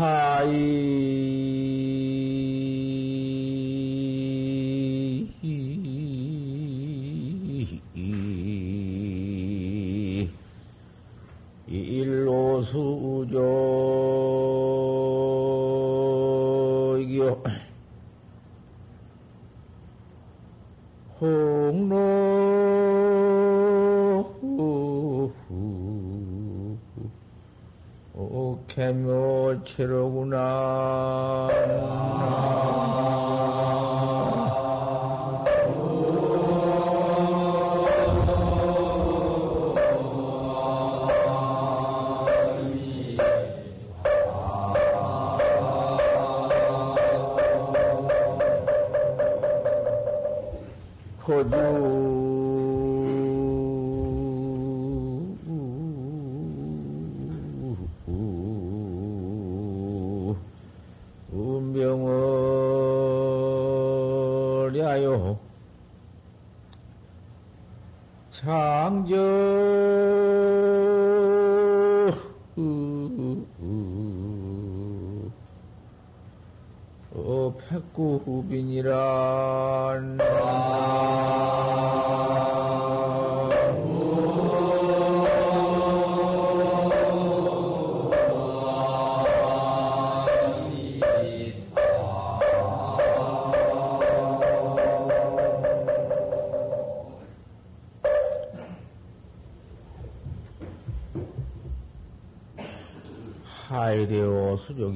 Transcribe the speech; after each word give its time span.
하이 0.00 1.09
레 51.30 52.29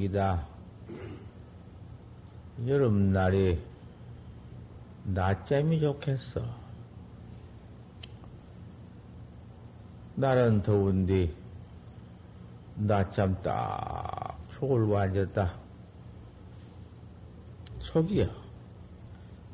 이다. 0.05 0.45
여름날이 2.65 3.59
낮잠이 5.03 5.79
좋겠어. 5.79 6.41
날은 10.15 10.61
더운데 10.61 11.31
낮잠 12.75 13.41
딱 13.41 14.37
속을 14.53 14.95
앉았다. 14.95 15.53
속이야. 17.79 18.29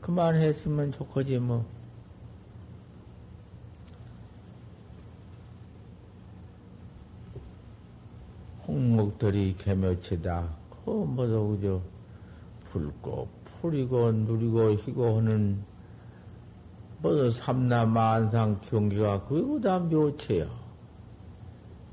그만했으면 0.01 0.91
좋겠지 0.91 1.39
뭐. 1.39 1.65
홍목들이 8.67 9.50
개묘치다. 9.61 10.49
그 10.69 10.89
뭐도 10.89 11.49
그저 11.49 11.81
붉고 12.71 13.29
풀이고 13.45 14.11
누리고 14.11 14.71
희고 14.71 15.17
하는 15.17 15.63
뭐도 16.99 17.29
삼나 17.29 17.85
만상 17.85 18.59
경기가 18.61 19.23
그거 19.23 19.59
다 19.59 19.79
묘체야. 19.79 20.47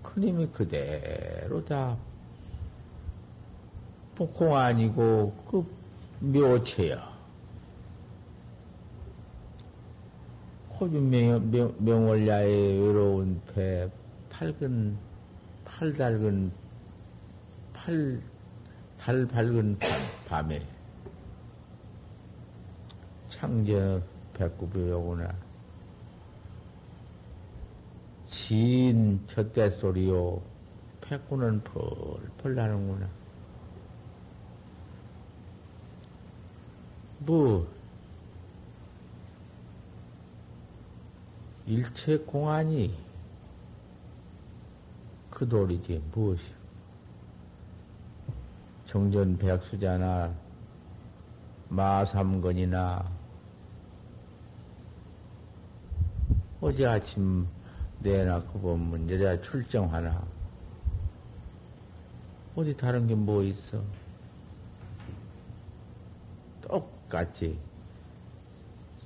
큰힘이 0.03 0.47
그대로 0.49 1.63
다 1.65 1.97
폭공 4.15 4.57
아니고 4.57 5.33
그 5.47 5.65
묘체야. 6.21 7.19
호주 10.81 11.01
명월야의 11.01 12.81
외로운 12.81 13.41
배, 13.53 13.91
밝은, 14.31 14.97
팔달근 15.65 16.53
팔, 17.89 18.21
달 18.99 19.27
밝은 19.27 19.79
밤, 20.27 20.53
에 20.53 20.63
창저 23.31 24.03
배꼽이로구나. 24.35 25.35
진 28.27 29.27
젖대 29.27 29.71
소리요. 29.71 30.39
패구는 31.01 31.65
펄펄 31.65 32.55
나는구나. 32.55 33.09
뭐, 37.21 37.67
일체 41.65 42.19
공안이 42.19 42.95
그 45.31 45.49
돌이지, 45.49 46.03
무엇이. 46.13 46.58
정전 48.89 49.37
백수자나 49.37 50.35
마삼건이나 51.69 53.07
어제 56.63 56.87
아침 56.87 57.47
내놨고 57.99 58.59
보면 58.59 59.11
여자 59.11 59.39
출정 59.43 59.93
하나 59.93 60.25
어디 62.57 62.75
다른 62.75 63.07
게 63.07 63.15
뭐 63.15 63.43
있어? 63.43 63.85
똑같이 66.63 67.59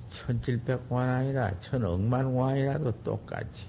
천칠백만 0.07 1.09
아니라 1.09 1.59
천억만 1.59 2.25
원이라도 2.27 3.03
똑같이 3.03 3.67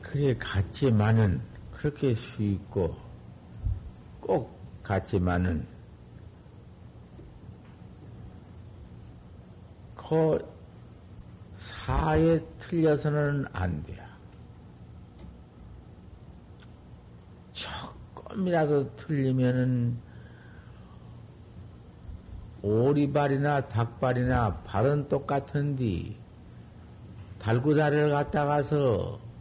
그래 0.00 0.34
같지만은 0.38 1.52
그렇게 1.84 2.14
수 2.14 2.42
있고 2.42 2.96
꼭 4.18 4.58
같지만은 4.82 5.66
그 9.94 10.38
사에 11.56 12.40
틀려서는 12.58 13.44
안 13.52 13.84
돼요. 13.84 14.02
조금이라도 17.52 18.96
틀리면은 18.96 19.98
오리발이나 22.62 23.68
닭발이나 23.68 24.62
발은 24.62 25.10
똑같은데 25.10 26.16
달구다리를 27.38 28.08
갖다가서 28.08 29.33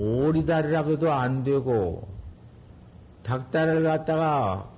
오리다리라고도 0.00 1.12
안 1.12 1.44
되고, 1.44 2.08
닭다리를 3.22 3.82
갖다가 3.82 4.70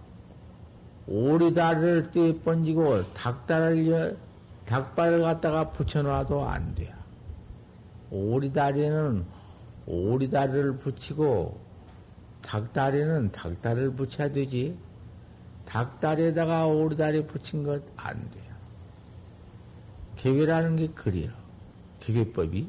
오리다리를 1.07 2.11
떼 2.11 2.41
번지고 2.41 3.13
닭다리를, 3.15 4.19
닭발을 4.67 5.21
갖다가 5.23 5.71
붙여놔도 5.71 6.45
안 6.45 6.75
돼요. 6.75 6.93
오리다리는 8.11 9.25
오리다리를 9.87 10.79
붙이고, 10.79 11.61
닭다리는 12.43 13.31
닭다리를 13.31 13.93
붙여야 13.93 14.33
되지. 14.33 14.77
닭다리에다가 15.67 16.67
오리다리 16.67 17.27
붙인 17.27 17.63
것 17.63 17.83
안 17.97 18.29
돼요. 18.31 18.43
개회라는 20.17 20.77
게 20.77 20.89
그래요. 20.89 21.31
기계법이 22.01 22.69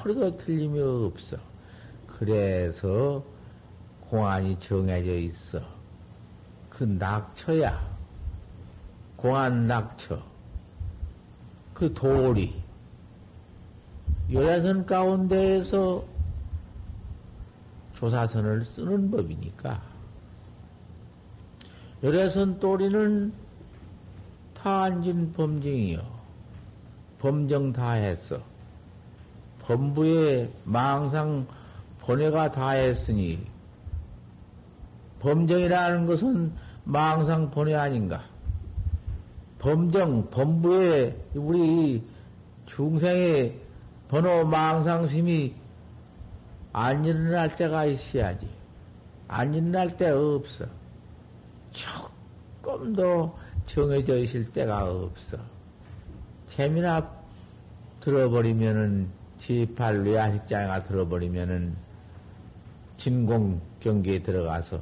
소리도 0.00 0.36
틀림이 0.38 0.80
없어. 0.80 1.36
그래서 2.06 3.22
공안이 4.00 4.58
정해져 4.58 5.12
있어. 5.12 5.60
그 6.68 6.84
낙처야. 6.84 7.90
공안 9.16 9.66
낙처. 9.66 10.22
그 11.74 11.92
도리. 11.92 12.62
열애선 14.32 14.86
가운데에서 14.86 16.04
조사선을 17.94 18.64
쓰는 18.64 19.10
법이니까. 19.10 19.82
열애선 22.02 22.58
또리는 22.58 23.32
타안진 24.54 25.32
범증이요. 25.32 26.00
범정 27.18 27.72
다 27.74 27.92
했어. 27.92 28.49
범부에 29.70 30.50
망상 30.64 31.46
번뇌가 32.00 32.50
다 32.50 32.70
했으니 32.70 33.46
범정이라는 35.20 36.06
것은 36.06 36.52
망상 36.82 37.52
번뇌 37.52 37.76
아닌가? 37.76 38.24
범정, 39.60 40.30
범부에 40.30 41.16
우리 41.34 42.02
중생의 42.66 43.60
번호 44.08 44.44
망상심이 44.44 45.54
안 46.72 47.04
일어날 47.04 47.54
때가 47.54 47.84
있어야지. 47.84 48.48
안 49.28 49.54
일어날 49.54 49.96
때 49.96 50.08
없어. 50.08 50.64
조금도 51.70 53.38
정해져 53.66 54.16
있을 54.16 54.50
때가 54.50 54.90
없어. 54.90 55.36
재미나 56.46 57.08
들어버리면은 58.00 59.19
지팔 59.40 60.04
뇌하식장에가 60.04 60.84
들어버리면은 60.84 61.74
진공 62.96 63.60
경계에 63.80 64.22
들어가서 64.22 64.80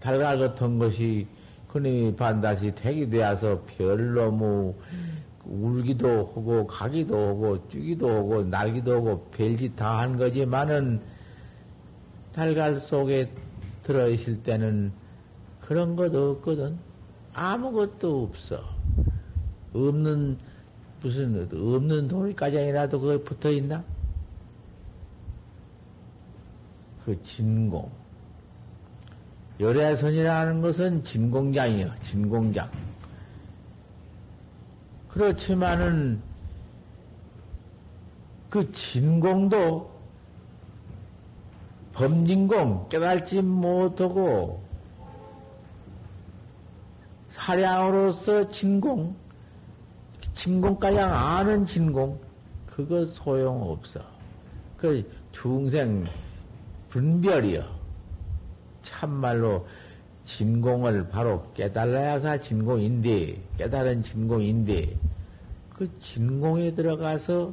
달걀 0.00 0.38
같은 0.38 0.78
것이 0.78 1.28
그놈이 1.68 2.16
반드시 2.16 2.72
택이 2.72 3.08
되어서 3.08 3.62
별로 3.78 4.30
뭐 4.30 4.78
울기도 5.44 6.08
하고 6.08 6.66
가기도 6.66 7.28
하고 7.28 7.68
쭈기도 7.68 8.10
하고 8.10 8.42
날기도 8.42 8.96
하고 8.96 9.30
별짓 9.30 9.76
다 9.76 10.00
한 10.00 10.16
거지만은 10.16 11.00
달걀 12.32 12.78
속에 12.80 13.30
들어 13.84 14.08
있을 14.08 14.42
때는 14.42 14.92
그런 15.60 15.96
것 15.96 16.14
없거든. 16.14 16.78
아무것도 17.32 18.24
없어. 18.24 18.62
없는, 19.74 20.38
무슨, 21.02 21.48
없는 21.52 22.08
돌가장이라도 22.08 23.00
거기 23.00 23.24
붙어 23.24 23.50
있나? 23.50 23.84
그 27.04 27.20
진공. 27.22 27.90
열애선이라는 29.58 30.60
것은 30.60 31.04
진공장이요, 31.04 31.92
진공장. 32.02 32.70
그렇지만은 35.08 36.22
그 38.48 38.70
진공도 38.72 39.90
범진공 41.92 42.88
깨달지 42.88 43.42
못하고 43.42 44.62
사량으로서 47.28 48.48
진공, 48.48 49.16
진공가량 50.32 51.12
아는 51.12 51.66
진공, 51.66 52.18
그거 52.66 53.04
소용없어. 53.06 54.00
그 54.76 55.08
중생 55.30 56.04
분별이여. 56.88 57.82
참말로 58.82 59.66
진공을 60.24 61.08
바로 61.08 61.52
깨달아야사 61.54 62.38
진공인데, 62.38 63.42
깨달은 63.58 64.02
진공인데, 64.02 64.98
그 65.70 65.98
진공에 65.98 66.74
들어가서 66.74 67.52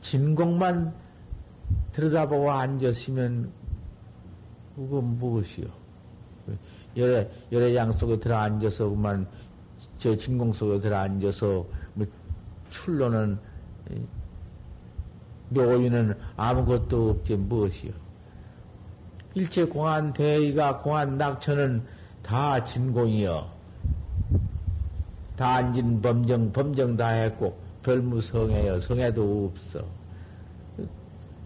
진공만 0.00 0.94
들여다보고 1.92 2.50
앉았으면, 2.50 3.50
그건 4.76 5.18
무엇이요? 5.18 5.66
열애, 6.96 7.28
열애양 7.50 7.92
속에 7.92 8.18
들어 8.20 8.36
앉아서, 8.36 8.88
그만, 8.88 9.26
저 9.98 10.16
진공 10.16 10.52
속에 10.52 10.80
들어 10.80 10.96
앉아서, 10.98 11.66
뭐, 11.94 12.06
출로는, 12.70 13.38
묘인은 15.50 16.14
아무것도 16.36 17.10
없지, 17.10 17.36
무엇이요? 17.36 17.92
일체 19.34 19.64
공안 19.64 20.12
대의가 20.12 20.80
공안 20.80 21.16
낙천은 21.16 21.84
다 22.22 22.62
진공이여. 22.64 23.54
다 25.36 25.54
안진 25.56 26.00
범정, 26.00 26.52
범정 26.52 26.96
다 26.96 27.08
했고, 27.08 27.58
별무 27.82 28.20
성애여, 28.20 28.80
성애도 28.80 29.52
없어. 29.52 29.84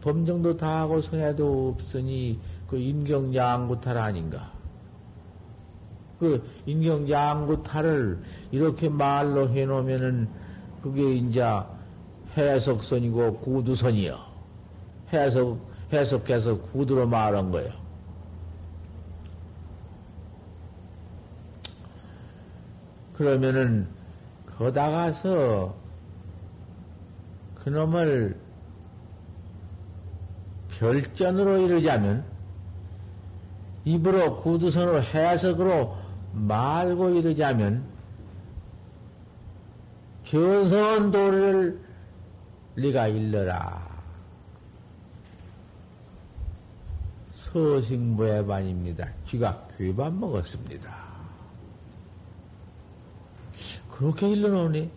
범정도 0.00 0.56
다 0.56 0.80
하고 0.80 1.00
성애도 1.00 1.76
없으니, 1.76 2.40
그 2.66 2.78
인경양구탈 2.78 3.98
아닌가? 3.98 4.59
그 6.20 6.46
인경양구탈을 6.66 8.22
이렇게 8.52 8.88
말로 8.90 9.48
해놓으면은, 9.48 10.28
그게 10.82 11.14
이제 11.14 11.42
해석선이고 12.36 13.38
구두선이여. 13.38 14.30
해석, 15.12 15.58
해석해서 15.92 16.60
구두로 16.60 17.08
말한 17.08 17.50
거예요. 17.50 17.72
그러면은 23.14 23.88
거다 24.46 24.90
가서 24.90 25.74
그놈을 27.56 28.38
별전으로 30.78 31.58
이르자면 31.58 32.24
입으로 33.84 34.36
구두선으로 34.36 35.02
해석으로 35.02 35.99
말고 36.32 37.10
이르자면 37.10 37.84
견성한 40.24 41.10
도리를 41.10 41.80
네가 42.76 43.08
일러라. 43.08 43.90
서승부의 47.34 48.46
반입니다. 48.46 49.08
쥐가 49.26 49.68
괴밥 49.76 50.14
먹었습니다. 50.14 51.10
그렇게 53.90 54.30
일러놓으니, 54.30 54.90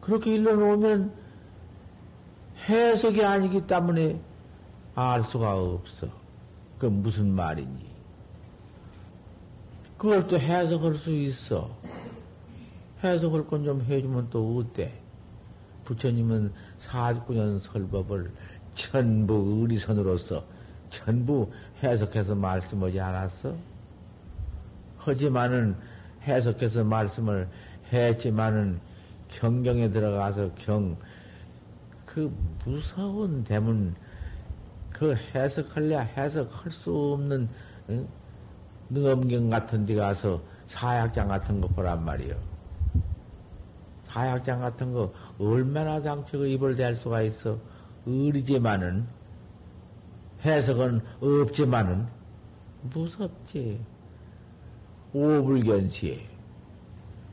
그렇게 0.00 0.34
일러놓으면 0.34 1.12
해석이 2.68 3.24
아니기 3.24 3.66
때문에 3.66 4.20
알 4.94 5.24
수가 5.24 5.58
없어. 5.58 6.08
그 6.78 6.86
무슨 6.86 7.30
말이니? 7.34 7.93
그걸 9.96 10.26
또 10.26 10.38
해석할 10.38 10.94
수 10.96 11.10
있어. 11.10 11.70
해석할 13.02 13.46
건 13.46 13.64
좀 13.64 13.82
해주면 13.82 14.28
또 14.30 14.58
어때? 14.58 14.92
부처님은 15.84 16.52
49년 16.80 17.60
설법을 17.60 18.32
전부 18.74 19.58
의리선으로서 19.60 20.44
전부 20.88 21.50
해석해서 21.82 22.34
말씀하지 22.34 23.00
않았어? 23.00 23.54
하지만은 24.98 25.76
해석해서 26.22 26.84
말씀을 26.84 27.48
했지만은 27.92 28.80
경경에 29.28 29.90
들어가서 29.90 30.54
경, 30.54 30.96
그 32.06 32.34
무서운 32.64 33.44
대문, 33.44 33.94
그 34.90 35.14
해석할래 35.34 35.96
해석할 36.16 36.72
수 36.72 36.96
없는 37.12 37.48
응? 37.90 38.08
능엄경 38.90 39.50
같은 39.50 39.86
데 39.86 39.94
가서 39.94 40.42
사약장 40.66 41.28
같은 41.28 41.60
거 41.60 41.68
보란 41.68 42.04
말이요. 42.04 42.34
사약장 44.04 44.60
같은 44.60 44.92
거 44.92 45.12
얼마나 45.38 46.00
그 46.24 46.46
입을 46.46 46.76
댈 46.76 46.96
수가 46.96 47.22
있어. 47.22 47.58
의리지만은 48.06 49.06
해석은 50.44 51.00
없지만은 51.20 52.06
무섭지. 52.82 53.80
오불견시에. 55.12 56.28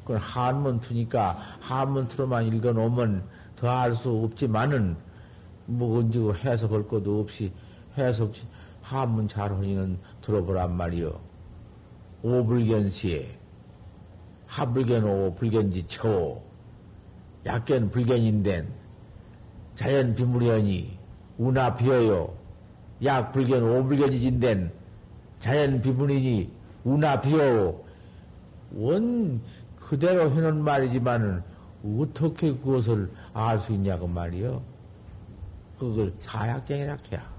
그건 0.02 0.18
한문투니까 0.18 1.38
한문투로만 1.60 2.46
읽어놓으면 2.48 3.28
더 3.56 3.68
알 3.70 3.94
수 3.94 4.10
없지만은 4.10 4.98
뭐 5.68 6.00
언제 6.00 6.20
해석할 6.20 6.88
것도 6.88 7.20
없이 7.20 7.54
해석 7.98 8.34
한문 8.82 9.28
잘 9.28 9.52
하니는 9.52 10.00
들어보란 10.22 10.76
말이요. 10.76 11.31
오불견시에 12.24 13.38
하불견 14.48 15.04
오 15.04 15.34
불견지 15.36 15.88
초 15.88 16.42
약견 17.46 17.90
불견인데 17.90 18.68
자연 19.76 20.14
비무련이 20.14 20.98
우나 21.38 21.76
비어요. 21.76 22.34
약 23.04 23.32
불견 23.32 23.64
오불견이진된 23.64 24.72
자연 25.40 25.82
비분이니 25.82 26.52
우나 26.84 27.20
비어 27.20 27.82
원 28.76 29.42
그대로 29.80 30.30
해놓은 30.32 30.64
말이지만은 30.64 31.44
어떻게 32.00 32.54
그것을 32.54 33.12
알 33.34 33.60
수 33.60 33.74
있냐고 33.74 34.06
말이요. 34.08 34.62
그걸 35.80 36.14
사약쟁이라 36.20 36.98
해야. 37.12 37.32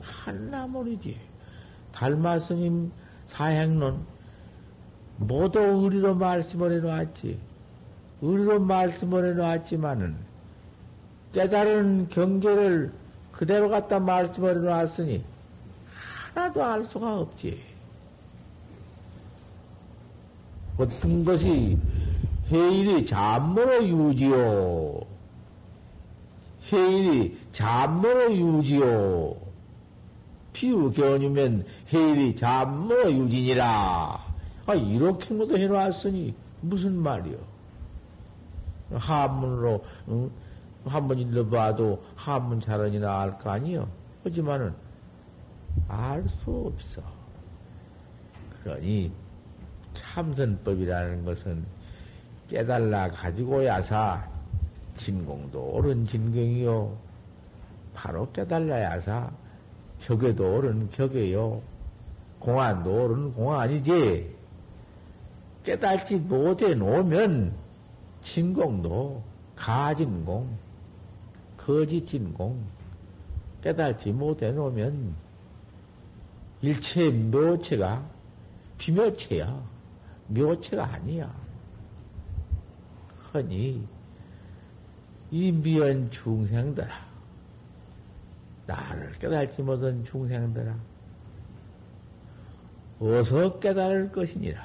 한나물이지. 0.00 1.18
달마 1.92 2.38
스님 2.38 2.90
사행론 3.26 4.04
모두 5.18 5.60
의리로 5.60 6.14
말씀을 6.14 6.72
해놓았지. 6.72 7.38
의리로 8.22 8.60
말씀을 8.60 9.30
해놓았지만은 9.30 10.16
깨달은 11.32 12.08
경계를 12.08 12.92
그대로 13.32 13.68
갖다 13.68 13.98
말씀을 13.98 14.56
해놓았으니 14.56 15.24
하나도 16.34 16.62
알 16.62 16.84
수가 16.84 17.20
없지. 17.20 17.60
어떤 20.78 21.24
것이 21.24 21.78
해일이 22.50 23.04
잠모로 23.06 23.86
유지요. 23.86 25.00
해일이 26.72 27.38
잠모로 27.52 28.34
유지요. 28.34 29.36
피우 30.52 30.92
견이면 30.92 31.64
해일이 31.92 32.34
잠모로 32.36 33.12
유진이라. 33.12 34.32
아, 34.66 34.74
이렇게 34.74 35.34
모두 35.34 35.56
해놓았으니 35.56 36.34
무슨 36.60 36.96
말이요? 36.96 37.36
한문으로 38.94 39.84
응? 40.08 40.30
한번 40.84 41.18
읽어봐도 41.18 42.02
한문 42.16 42.60
잘언이나 42.60 43.20
알 43.20 43.38
거 43.38 43.50
아니요? 43.50 43.88
하지만은 44.24 44.74
알 45.88 46.24
수 46.28 46.72
없어. 46.74 47.02
그러니 48.62 49.12
참선법이라는 49.92 51.24
것은 51.24 51.64
깨달라 52.48 53.08
가지고 53.10 53.64
야사 53.64 54.28
진공도 54.96 55.58
옳은 55.74 56.06
진경이요. 56.06 56.96
바로 57.94 58.30
깨달라 58.32 58.80
야사 58.82 59.30
격에도 59.98 60.56
옳은 60.56 60.90
격이요. 60.90 61.62
공안도 62.42 63.04
옳은 63.04 63.32
공안이지. 63.34 64.36
깨달지 65.62 66.16
못해 66.16 66.74
놓으면 66.74 67.54
진공도 68.20 69.22
가진공, 69.54 70.58
거짓진공, 71.56 72.64
깨달지 73.62 74.10
못해 74.10 74.50
놓으면 74.50 75.14
일체 76.62 77.10
묘체가 77.10 78.04
비묘체야. 78.78 79.62
묘체가 80.26 80.94
아니야. 80.94 81.32
허니, 83.32 83.86
이 85.30 85.52
미연 85.52 86.10
중생들아, 86.10 86.92
나를 88.66 89.12
깨달지 89.12 89.62
못한 89.62 90.02
중생들아, 90.04 90.74
어서 93.02 93.58
깨달을 93.58 94.12
것이니라. 94.12 94.62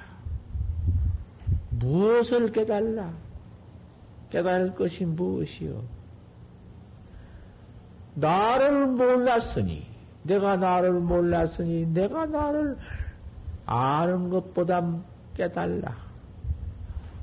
무엇을 1.71 2.51
깨달라? 2.51 3.11
깨달을 4.29 4.75
것이 4.75 5.05
무엇이요? 5.05 5.81
나를 8.13 8.87
몰랐으니, 8.87 9.87
내가 10.21 10.55
나를 10.57 10.91
몰랐으니, 10.93 11.87
내가 11.87 12.25
나를 12.27 12.77
아는 13.65 14.29
것보다 14.29 14.85
깨달라. 15.33 15.95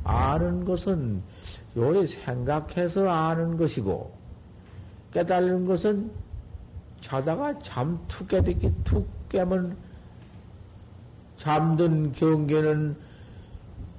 아는 0.03 0.65
것은 0.65 1.23
요리 1.77 2.07
생각해서 2.09 3.09
아는 3.09 3.57
것이고, 3.57 4.13
깨달는 5.13 5.65
것은 5.67 6.11
자다가 7.01 7.57
잠 7.61 8.01
툭 8.09 8.27
깨듣기 8.29 8.73
툭 8.83 9.07
깨면 9.29 9.77
잠든 11.37 12.13
경계는 12.13 12.97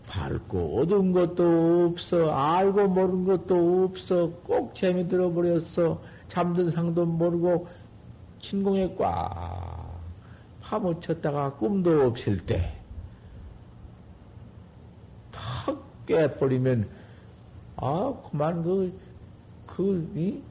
밝고 0.08 0.80
어두운 0.80 1.12
것도 1.12 1.92
없어 1.92 2.32
알고 2.32 2.88
모르는 2.88 3.24
것도 3.24 3.86
없어 3.86 4.30
꼭 4.44 4.76
재미 4.76 5.08
들어버렸어 5.08 6.02
잠든 6.28 6.70
상도 6.70 7.06
모르고 7.06 7.68
신공에 8.40 8.96
꽉 8.98 10.00
파묻혔다가 10.62 11.54
꿈도 11.56 12.04
없을 12.04 12.38
때 12.38 12.76
탁 15.32 15.78
깨버리면 16.06 16.88
아 17.78 18.14
그만 18.30 18.64
그 18.64 18.98
그, 19.66 20.10
이? 20.16 20.42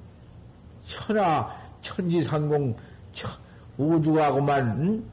천하, 0.86 1.48
천지상공, 1.80 2.76
우주가 3.78 4.32
그만, 4.32 4.76
응? 4.80 5.04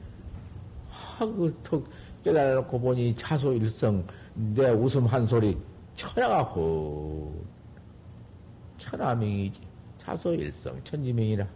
하고 1.22 1.50
턱 1.62 1.84
깨달아놓고 2.24 2.80
보니 2.80 3.14
차소 3.16 3.52
일성, 3.52 4.04
내 4.34 4.70
웃음 4.70 5.06
한 5.06 5.26
소리 5.26 5.56
후 5.96 7.32
천하명이지 8.78 9.60
차소 9.98 10.34
일성 10.34 10.82
천지명이라. 10.84 11.46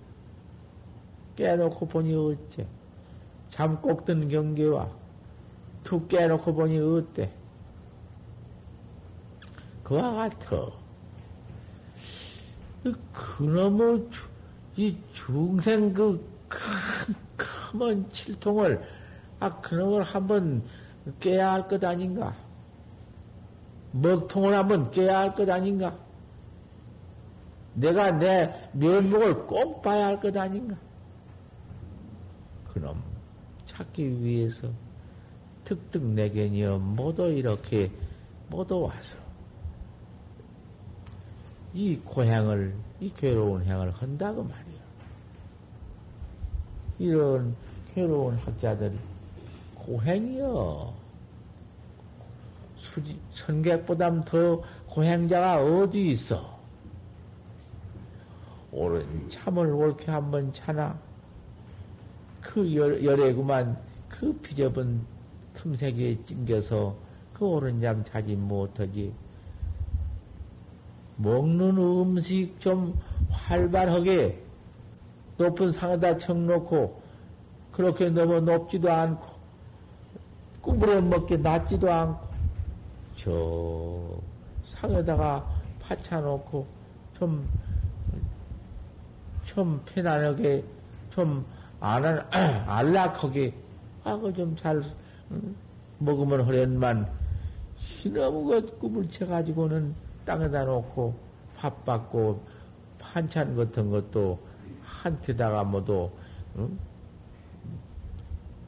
깨놓고 1.34 1.86
보니 1.86 2.14
어째? 2.14 2.66
잠 3.48 3.80
꼭 3.80 4.04
든 4.04 4.28
경계와 4.28 4.88
툭 5.84 6.08
깨놓고 6.08 6.54
보니 6.54 6.78
어때? 6.78 7.30
그와 9.82 10.12
같아. 10.12 10.70
그놈의 13.12 14.08
이 14.76 14.96
중생 15.12 15.92
그 15.92 16.24
큰, 16.48 17.14
큰먼 17.36 18.08
칠통을 18.10 18.80
아 19.40 19.60
그놈을 19.60 20.02
한번 20.02 20.62
깨야 21.20 21.52
할 21.52 21.68
것 21.68 21.84
아닌가? 21.84 22.34
먹통을 23.92 24.54
한번 24.54 24.90
깨야 24.90 25.18
할 25.20 25.34
것 25.34 25.48
아닌가? 25.50 25.96
내가 27.74 28.12
내 28.12 28.70
면목을 28.72 29.46
꼭 29.46 29.82
봐야 29.82 30.06
할 30.06 30.20
것 30.20 30.36
아닌가? 30.36 30.76
그놈 32.72 33.02
찾기 33.66 34.20
위해서 34.22 34.68
특득내견이여 35.64 36.78
모두 36.78 37.28
이렇게 37.28 37.90
모두 38.48 38.80
와서 38.80 39.16
이 41.74 41.96
고향을 41.96 42.74
이 43.00 43.10
괴로운 43.10 43.62
행을 43.64 43.90
한다고 43.90 44.42
말이야. 44.42 44.80
이런 46.98 47.54
괴로운 47.94 48.36
학자들 48.36 48.96
고행이여. 49.86 50.94
수지, 52.76 53.18
선객보다 53.30 54.24
더 54.24 54.62
고행자가 54.88 55.62
어디 55.62 56.10
있어? 56.10 56.56
옳은 58.72 59.28
참을 59.28 59.72
옳게 59.72 60.10
한번 60.10 60.52
차나? 60.52 60.98
그 62.40 62.74
열, 62.74 63.02
열애구만 63.04 63.76
그 64.08 64.32
비접은 64.34 65.00
틈새에 65.54 66.18
찡겨서 66.24 66.96
그 67.32 67.46
옳은 67.46 67.80
잠 67.80 68.04
자지 68.04 68.36
못하지. 68.36 69.12
먹는 71.16 71.78
음식 71.78 72.60
좀 72.60 72.98
활발하게 73.30 74.42
높은 75.38 75.72
상에다 75.72 76.18
청놓고 76.18 77.00
그렇게 77.72 78.10
너무 78.10 78.40
높지도 78.40 78.90
않고 78.90 79.35
꾸부려 80.66 81.00
먹게 81.00 81.36
낮지도 81.36 81.90
않고 81.90 82.26
저 83.14 84.18
상에다가 84.64 85.48
파쳐놓고 85.80 86.66
좀, 87.16 87.48
좀 89.44 89.80
편안하게, 89.86 90.64
좀 91.10 91.46
안, 91.78 92.04
안락하게, 92.66 93.54
하고 94.02 94.32
좀 94.32 94.56
잘, 94.56 94.82
먹으면 95.98 96.42
허련만, 96.42 97.08
시너무 97.76 98.60
꿈을 98.80 99.08
채가지고는 99.08 99.94
땅에다 100.24 100.64
놓고, 100.64 101.14
밥 101.56 101.84
받고, 101.84 102.42
반찬 102.98 103.54
같은 103.54 103.88
것도 103.90 104.38
한테다가 104.82 105.62
모두, 105.62 106.10
응? 106.58 106.76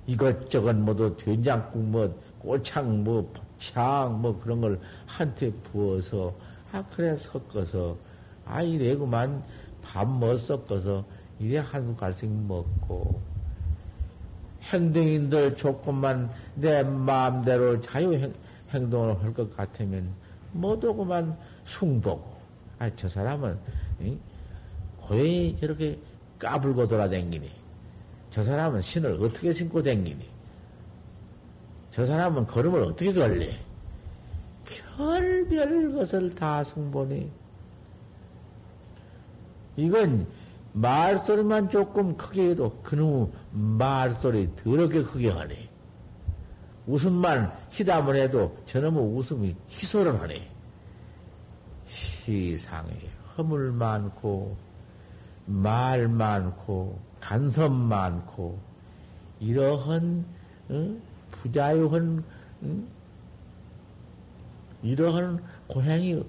이것저것 0.09 0.75
모두 0.77 1.17
된장국 1.17 1.85
뭐, 1.85 2.21
꼬창 2.41 3.05
뭐, 3.05 3.33
장, 3.59 4.21
뭐 4.23 4.39
그런 4.39 4.61
걸 4.61 4.81
한테 5.07 5.53
부어서, 5.63 6.35
아, 6.73 6.83
그래, 6.89 7.17
섞어서, 7.17 7.97
아, 8.45 8.63
이래구만 8.63 9.45
밥 9.83 10.07
뭐 10.09 10.37
섞어서, 10.39 11.05
이래 11.39 11.59
한 11.59 11.87
숟갈씩 11.89 12.31
먹고, 12.31 13.23
행동인들 14.63 15.57
조금만 15.57 16.31
내 16.55 16.83
마음대로 16.83 17.81
자유 17.81 18.13
행, 18.15 18.35
행동을 18.71 19.23
할 19.23 19.33
것 19.35 19.55
같으면, 19.57 20.17
모두 20.53 20.95
그만 20.95 21.39
숭보고, 21.65 22.37
아, 22.79 22.91
저 22.97 23.09
사람은, 23.09 23.59
응? 24.01 24.21
고연히 24.97 25.59
저렇게 25.61 26.03
까불고 26.39 26.89
돌아댕기니, 26.89 27.51
저 28.39 28.45
사람은 28.45 28.83
신을 28.83 29.19
어떻게 29.21 29.53
신고 29.53 29.83
댕기니, 29.83 30.25
저 31.91 32.07
사람은 32.07 32.47
걸음을 32.47 32.83
어떻게 32.83 33.13
걸래? 33.13 33.59
별별 34.65 35.93
것을 35.93 36.33
다 36.37 36.63
숭보니. 36.63 37.29
이건 39.75 40.25
말소리만 40.73 41.69
조금 41.69 42.17
크게 42.17 42.51
해도 42.51 42.81
그놈 42.85 43.33
말소리 43.51 44.55
더럽게 44.55 45.03
크게 45.03 45.31
하네. 45.31 45.69
웃음만 46.87 47.53
시담을 47.71 48.15
해도 48.15 48.57
저놈의 48.67 49.03
웃음이 49.03 49.57
희소를 49.69 50.21
하네. 50.21 50.49
시상에 51.89 52.93
허물 53.37 53.73
많고, 53.73 54.57
말 55.45 56.07
많고, 56.07 57.08
간섭 57.21 57.73
많고, 57.73 58.59
이러한, 59.41 60.25
어? 60.71 60.97
부자유한 61.31 62.25
응? 62.63 62.89
이러한 64.83 65.43
고향이 65.67 66.25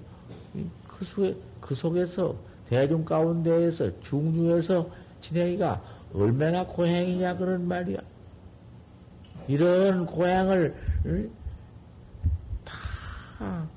그, 0.88 1.04
속에, 1.04 1.36
그 1.60 1.74
속에서 1.74 2.36
대중 2.68 3.04
가운데에서 3.04 4.00
중중에서 4.00 4.88
지내기가 5.20 5.82
얼마나 6.14 6.64
고향이냐 6.66 7.36
그런 7.36 7.66
말이야. 7.66 7.98
이런 9.48 10.06
고향을 10.06 10.76
응? 11.06 11.30
다 12.64 13.68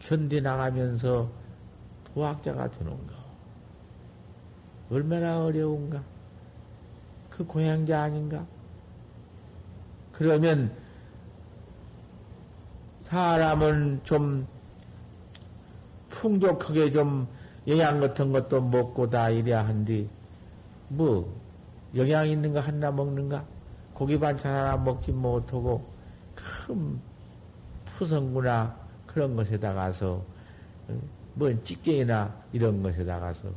견디 0.00 0.40
나가면서 0.40 1.30
도학자가 2.14 2.70
되는가. 2.70 3.14
얼마나 4.90 5.44
어려운가. 5.44 6.15
그 7.36 7.44
고향자 7.44 8.02
아닌가. 8.02 8.46
그러면 10.12 10.74
사람은 13.02 14.00
좀 14.04 14.46
풍족하게 16.08 16.92
좀 16.92 17.28
영양 17.68 18.00
같은 18.00 18.32
것도 18.32 18.62
먹고 18.62 19.10
다 19.10 19.28
이래야 19.28 19.66
한디, 19.66 20.08
뭐, 20.88 21.30
영양 21.94 22.26
있는 22.26 22.54
거 22.54 22.60
하나 22.60 22.90
먹는가? 22.90 23.44
고기 23.92 24.18
반찬 24.18 24.54
하나 24.54 24.78
먹지 24.78 25.12
못하고, 25.12 25.84
큰 26.34 26.98
푸성구나 27.84 28.74
그런 29.06 29.36
것에다가서, 29.36 30.24
뭐, 31.34 31.62
찌개나 31.64 32.34
이런 32.54 32.82
것에다가서, 32.82 33.50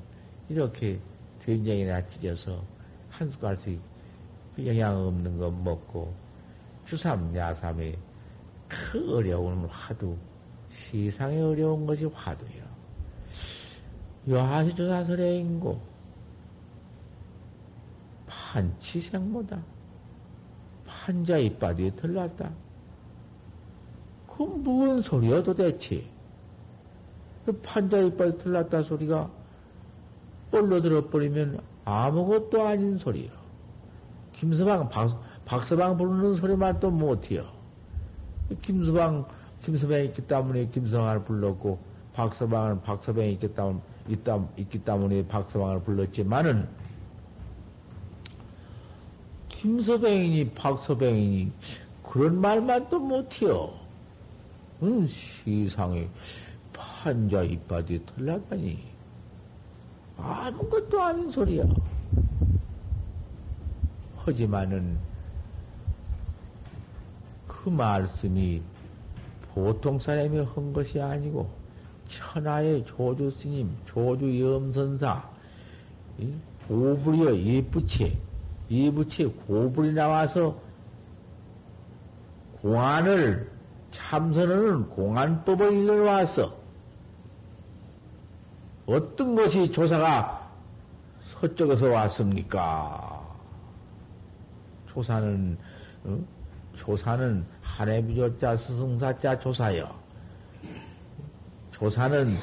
이렇게 0.50 1.00
된장이나 1.46 2.06
찢어서 2.08 2.62
한 3.20 3.30
숟갈씩 3.30 3.82
그 4.56 4.66
영양 4.66 4.96
없는 4.96 5.38
거 5.38 5.52
먹고, 5.52 6.14
주삼, 6.86 7.36
야삼의 7.36 7.98
그 8.70 9.18
어려운 9.18 9.66
화두, 9.66 10.16
세상에 10.70 11.42
어려운 11.42 11.86
것이 11.86 12.06
화두요. 12.06 12.64
요하시 14.30 14.74
조사설의 14.74 15.40
인고, 15.40 15.82
판치생모다. 18.26 19.62
판자 20.86 21.38
이빨이 21.38 21.96
들렀다. 21.98 22.50
그 24.28 24.44
무슨 24.44 25.02
소리야 25.02 25.44
도대체? 25.44 26.06
그 27.46 27.52
판자 27.62 28.00
이빨이 28.00 28.38
들렀다 28.38 28.84
소리가 28.84 29.30
뻘로 30.52 30.82
들어버리면 30.82 31.62
아무것도 31.90 32.68
아닌 32.68 32.98
소리요. 32.98 33.32
김서방 34.34 34.90
방, 34.90 35.10
박서방 35.46 35.98
부르는 35.98 36.36
소리만 36.36 36.80
또 36.80 36.92
못해요. 36.92 37.50
김서방, 38.62 39.26
김서방이 39.64 40.06
있기 40.06 40.22
때문에 40.22 40.68
김서방을 40.68 41.24
불렀고, 41.24 41.80
박서방은 42.14 42.82
박서방이 42.84 43.34
있기 43.34 43.54
때문에, 43.54 43.80
있다, 44.08 44.48
있기 44.58 44.80
때문에 44.80 45.28
박서방을 45.28 45.82
불렀지만은, 45.82 46.68
김서방이니 49.50 50.52
박서방이니 50.52 51.52
그런 52.04 52.40
말만 52.40 52.88
또 52.90 53.00
못해요. 53.00 53.74
응, 54.84 55.06
세상에 55.08 56.08
판자 56.72 57.44
이빨이 57.44 58.06
털나다니. 58.06 58.89
아무것도 60.22 61.02
아닌 61.02 61.32
소리야. 61.32 61.64
하지만은 64.18 64.98
그 67.48 67.70
말씀이 67.70 68.62
보통 69.54 70.00
사람이 70.00 70.40
한 70.40 70.74
것이 70.74 71.02
아니고 71.02 71.50
천하의 72.08 72.86
조주 72.86 73.32
스님, 73.32 73.76
조주 73.86 74.40
염선사, 74.40 75.30
고불이여 76.68 77.36
예부채, 77.38 78.16
예부채 78.70 79.26
고불이 79.48 79.94
나와서 79.94 80.60
공안을 82.62 83.50
참선하는 83.92 84.90
공안법을 84.90 85.74
일러와서 85.74 86.59
어떤 88.94 89.36
것이 89.36 89.72
조사가 89.72 90.50
서쪽에서 91.28 91.90
왔습니까? 91.92 93.24
조사는 94.88 95.58
어? 96.06 96.20
조사는 96.76 97.46
한해비조자 97.62 98.58
스승사자 98.58 99.38
조사여. 99.38 100.00
조사는 101.72 102.36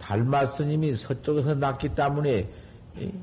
달마 0.00 0.44
스님이 0.46 0.94
서쪽에서 0.96 1.54
났기 1.54 1.90
때문에 1.94 2.48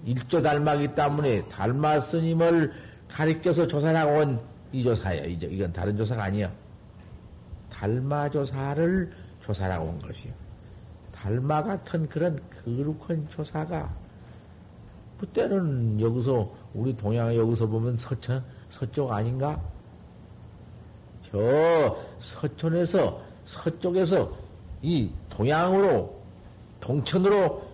일조 0.06 0.42
달마기 0.42 0.96
때문에 0.96 1.48
달마 1.50 2.00
스님을 2.00 2.72
가리켜서 3.10 3.68
조사하고 3.68 4.20
온 4.20 4.50
이 4.72 4.84
조사야. 4.84 5.24
이건 5.26 5.74
다른 5.74 5.98
조사가 5.98 6.26
아니야. 6.26 6.52
달마 7.72 8.30
조사를 8.30 9.12
조사하고 9.42 9.86
온 9.86 10.00
것이요. 10.00 10.32
달마 11.22 11.62
같은 11.62 12.08
그런 12.08 12.40
거룩한 12.64 13.28
조사가 13.30 13.94
그때는 15.20 16.00
여기서 16.00 16.50
우리 16.74 16.96
동양 16.96 17.36
여기서 17.36 17.68
보면 17.68 17.98
서천 17.98 18.42
서쪽 18.70 19.12
아닌가? 19.12 19.60
저 21.30 21.98
서촌에서 22.20 23.22
서쪽에서 23.46 24.32
이 24.82 25.10
동양으로 25.30 26.18
동천으로 26.80 27.68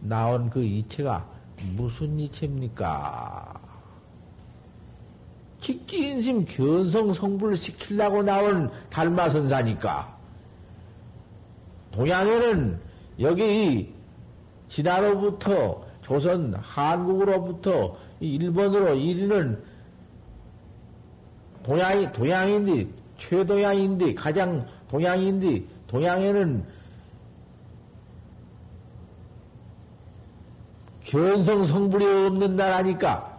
나온 0.00 0.48
그 0.48 0.62
이체가 0.62 1.26
무슨 1.74 2.20
이체입니까? 2.20 3.60
직지인심 5.60 6.44
견성 6.44 7.12
성불 7.12 7.56
시키려고 7.56 8.22
나온 8.22 8.70
달마선사니까. 8.90 10.17
동양에는 11.92 12.80
여기 13.20 13.94
진화로부터 14.68 15.84
조선 16.02 16.54
한국으로부터 16.54 17.96
일본으로 18.20 18.94
이르는 18.94 19.62
동양이, 21.62 22.10
동양인데, 22.12 22.88
최동양인데, 23.18 24.14
가장 24.14 24.66
동양인데, 24.90 25.64
동양에는 25.86 26.64
견성 31.02 31.64
성불이 31.64 32.06
없는 32.06 32.56
나라니까, 32.56 33.38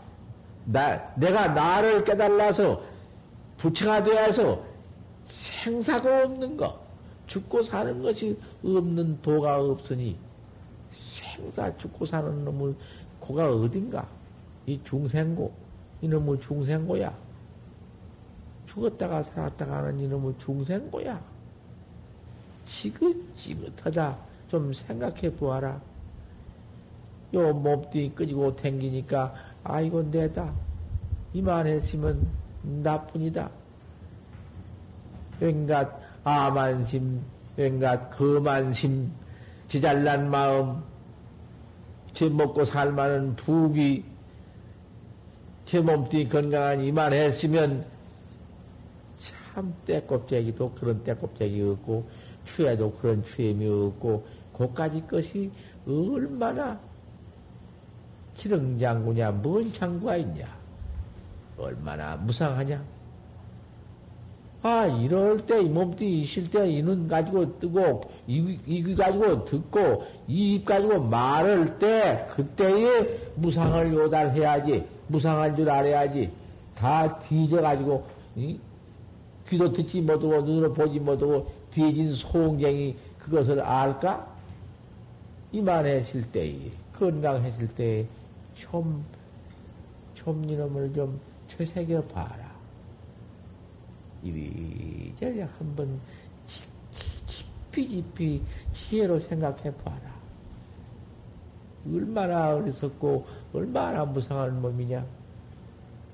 나, 0.66 1.14
내가 1.16 1.48
나를 1.48 2.04
깨달아서 2.04 2.82
부처가 3.58 4.04
되어서 4.04 4.64
생사가 5.28 6.26
없는 6.26 6.56
거, 6.56 6.80
죽고 7.30 7.62
사는 7.62 8.02
것이 8.02 8.38
없는 8.64 9.22
도가 9.22 9.62
없으니, 9.62 10.18
생사 10.92 11.76
죽고 11.78 12.06
사는 12.08 12.44
놈의 12.44 12.74
고가 13.20 13.52
어딘가? 13.52 14.08
이 14.66 14.80
중생고, 14.84 15.54
이놈의 16.02 16.42
중생고야. 16.42 17.16
죽었다가 18.66 19.24
살았다가 19.24 19.78
하는 19.78 20.00
이놈의 20.00 20.36
중생고야. 20.40 21.24
지긋지긋하다. 22.66 24.18
좀 24.50 24.74
생각해 24.74 25.36
보아라. 25.36 25.80
요 27.36 27.54
몸뚱이 27.54 28.10
끄지고 28.16 28.56
댕기니까, 28.56 29.36
아이고, 29.64 30.02
내다. 30.04 30.52
이만했으면 31.34 32.28
나뿐이다. 32.64 33.52
왠갓 35.40 35.99
아만심, 36.24 37.22
왠갓 37.56 38.18
거만심, 38.18 39.12
지잘난 39.68 40.30
마음, 40.30 40.84
제 42.14 42.28
먹고 42.30 42.66
살만한 42.66 43.36
부귀, 43.36 44.04
제 45.66 45.80
몸뚱이 45.80 46.28
건강한 46.28 46.82
이만 46.82 47.14
했으면 47.14 47.86
참 49.18 49.74
때꼽재기도 49.86 50.72
그런 50.74 51.04
때꼽재기 51.04 51.62
없고, 51.62 52.10
추에도 52.46 52.92
그런 52.94 53.24
추임이 53.24 53.68
없고, 53.68 54.26
고까지 54.54 55.06
것이 55.08 55.52
얼마나 55.88 56.80
기릉장구냐, 58.36 59.32
뭔 59.32 59.72
장구가 59.72 60.18
있냐, 60.18 60.48
얼마나 61.58 62.16
무상하냐. 62.16 62.99
아, 64.62 64.86
이럴 64.88 65.46
때, 65.46 65.62
이 65.62 65.70
몸뚱이 65.70 66.22
있을 66.22 66.50
때, 66.52 66.70
이 66.70 66.82
눈 66.84 67.08
가지고 67.08 67.58
뜨고, 67.60 68.02
이, 68.28 68.60
이귀 68.68 68.94
가지고 68.96 69.46
듣고, 69.46 70.04
이 70.28 70.56
입 70.56 70.66
가지고 70.66 71.00
말할 71.02 71.80
때, 71.80 72.28
그때에 72.30 73.32
무상을 73.36 73.94
요달해야지. 73.94 74.84
무상한 75.08 75.56
줄 75.56 75.70
알아야지. 75.70 76.30
다 76.76 77.20
뒤져가지고, 77.20 78.06
이? 78.36 78.60
귀도 79.48 79.72
듣지 79.72 80.02
못하고, 80.02 80.42
눈으로 80.42 80.74
보지 80.74 81.00
못하고, 81.00 81.50
뒤진 81.72 82.12
소홍쟁이 82.12 82.96
그것을 83.18 83.62
알까? 83.62 84.28
이만했을 85.54 86.24
때에, 86.34 86.54
건강했을 86.98 87.68
때에, 87.76 88.06
좀, 88.56 89.06
좀 90.16 90.44
이놈을 90.50 90.94
좀 90.94 91.18
채색여 91.48 92.02
봐라. 92.14 92.49
이리저리 94.24 95.42
한번 95.42 96.00
깊이 97.26 97.88
깊이 97.88 98.42
지혜로 98.74 99.20
생각해 99.22 99.74
봐라. 99.84 100.20
얼마나 101.88 102.56
어리석고 102.56 103.26
얼마나 103.54 104.06
무상한 104.06 104.62
몸이냐. 104.62 105.06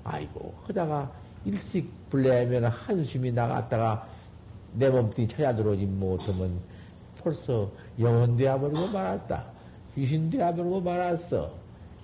아이고 0.04 0.54
하다가 0.66 1.10
일식 1.44 1.90
불내면 2.10 2.64
한숨이 2.64 3.32
나갔다가 3.32 4.06
내 4.74 4.88
몸뚱이 4.88 5.26
찾아 5.26 5.54
들어오지 5.54 5.86
못하면 5.86 6.60
벌써 7.20 7.70
영혼 7.98 8.36
되어버리고 8.36 8.88
말았다. 8.88 9.44
귀신 9.94 10.30
되어버리고 10.30 10.80
말았어. 10.80 11.50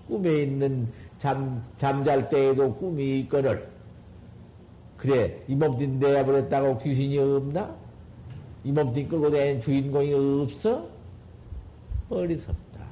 꿈에 0.08 0.42
있는 0.42 0.92
잠, 1.20 1.62
잠잘 1.78 2.28
때에도 2.28 2.74
꿈이 2.74 3.20
있거늘 3.20 3.71
그래, 5.02 5.42
이 5.48 5.56
몸뚱이 5.56 5.96
내버렸다고 5.96 6.78
귀신이 6.78 7.18
없나? 7.18 7.74
이 8.62 8.70
몸뚱이 8.70 9.08
끌고 9.08 9.32
다니는 9.32 9.60
주인공이 9.60 10.14
없어? 10.14 10.88
어리석다. 12.08 12.86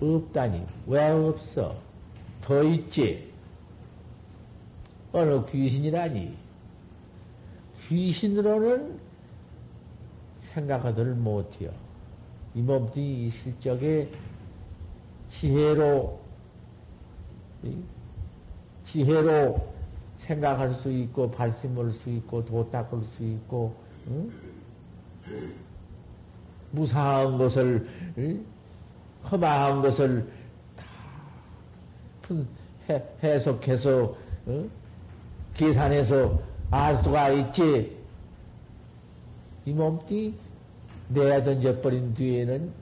없다니. 0.00 0.64
왜 0.86 1.08
없어? 1.08 1.76
더 2.42 2.62
있지. 2.62 3.32
어느 5.12 5.44
귀신이라니. 5.46 6.36
귀신으로는 7.88 9.00
생각하들 10.42 11.06
못해요. 11.16 11.72
이 12.54 12.62
몸뚱이 12.62 13.26
있을 13.26 13.52
적에 13.58 14.08
지혜로 15.28 16.20
지혜로 18.96 19.60
생각할 20.20 20.72
수 20.76 20.90
있고, 20.90 21.30
발심할 21.30 21.90
수 21.90 22.08
있고, 22.08 22.42
도 22.46 22.70
닦을 22.70 23.02
수 23.14 23.22
있고, 23.22 23.74
응? 24.08 24.32
무상한 26.70 27.36
것을, 27.36 27.86
응? 28.16 28.42
험한 29.30 29.82
것을 29.82 30.26
다 30.76 32.34
해, 32.88 33.02
해석해서, 33.22 34.16
응? 34.48 34.70
계산해서 35.52 36.40
알 36.70 37.02
수가 37.02 37.28
있지. 37.30 37.94
이 39.66 39.72
몸띠 39.74 40.34
내야 41.10 41.44
던져버린 41.44 42.14
뒤에는, 42.14 42.72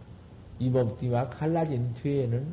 이 0.61 0.71
몸띠와 0.71 1.31
갈라진 1.31 1.93
뒤에는 1.95 2.47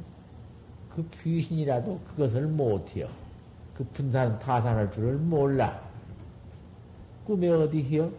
그 0.96 1.08
귀신이라도 1.22 2.00
그것을 2.10 2.48
못해요. 2.48 3.21
그 3.76 3.84
분산, 3.94 4.38
타산할 4.40 4.92
줄을 4.92 5.16
몰라. 5.16 5.82
꿈에 7.26 7.50
어디히요? 7.50 8.12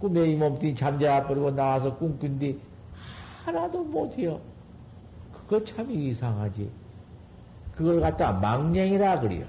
꿈에 0.00 0.26
이 0.26 0.36
몸뚱이 0.36 0.74
잠자버리고 0.74 1.52
나와서 1.52 1.96
꿈꾼 1.96 2.38
뒤 2.38 2.58
하나도 3.44 3.84
못해요. 3.84 4.40
그거 5.32 5.62
참 5.64 5.90
이상하지. 5.90 6.70
그걸 7.74 8.00
갖다 8.00 8.32
망령이라 8.32 9.20
그래요. 9.20 9.46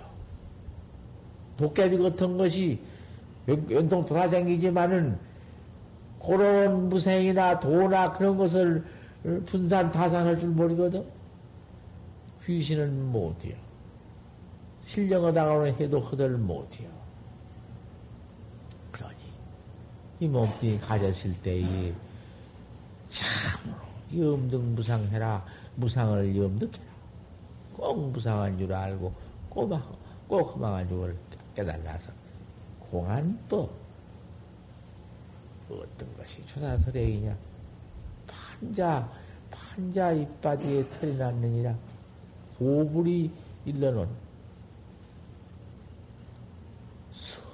도깨비 1.57 1.97
같은 1.97 2.37
것이 2.37 2.79
연통 3.47 4.05
돌아다니지만은 4.05 5.17
그런 6.25 6.89
무생이나 6.89 7.59
도나 7.59 8.13
그런 8.13 8.37
것을 8.37 8.83
분산 9.45 9.91
타산할 9.91 10.39
줄 10.39 10.49
모르거든. 10.49 11.03
귀신은 12.45 13.11
못해요. 13.11 13.55
신령하다고는 14.85 15.75
해도 15.75 15.99
허들 15.99 16.37
못해요. 16.37 16.89
그러니 18.91 19.15
이 20.19 20.27
몸뚱이 20.27 20.79
가졌을 20.79 21.33
때에 21.41 21.93
참으로 23.07 23.77
염득무상해라 24.15 25.45
무상을 25.75 26.37
염득해라. 26.37 26.93
꼭 27.75 28.11
무상한 28.11 28.57
줄 28.57 28.71
알고 28.73 29.13
꼭, 29.49 29.71
꼭 30.27 30.55
허망한 30.55 30.87
줄을 30.87 31.15
깨달아서 31.55 32.11
공안법 32.91 33.69
어떤 35.69 36.17
것이 36.17 36.45
초사설행이냐? 36.45 37.35
판자 38.27 39.09
판자 39.49 40.11
이빠지에 40.11 40.87
털이 40.99 41.15
났느니라. 41.15 41.75
고불이 42.59 43.31
일러놓은 43.65 44.07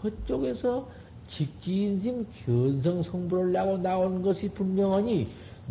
그쪽에서 0.02 0.88
직지인심 1.28 2.26
견성 2.46 3.04
성불을 3.04 3.56
하고 3.56 3.78
나온 3.78 4.22
것이 4.22 4.50
분명하니 4.50 5.28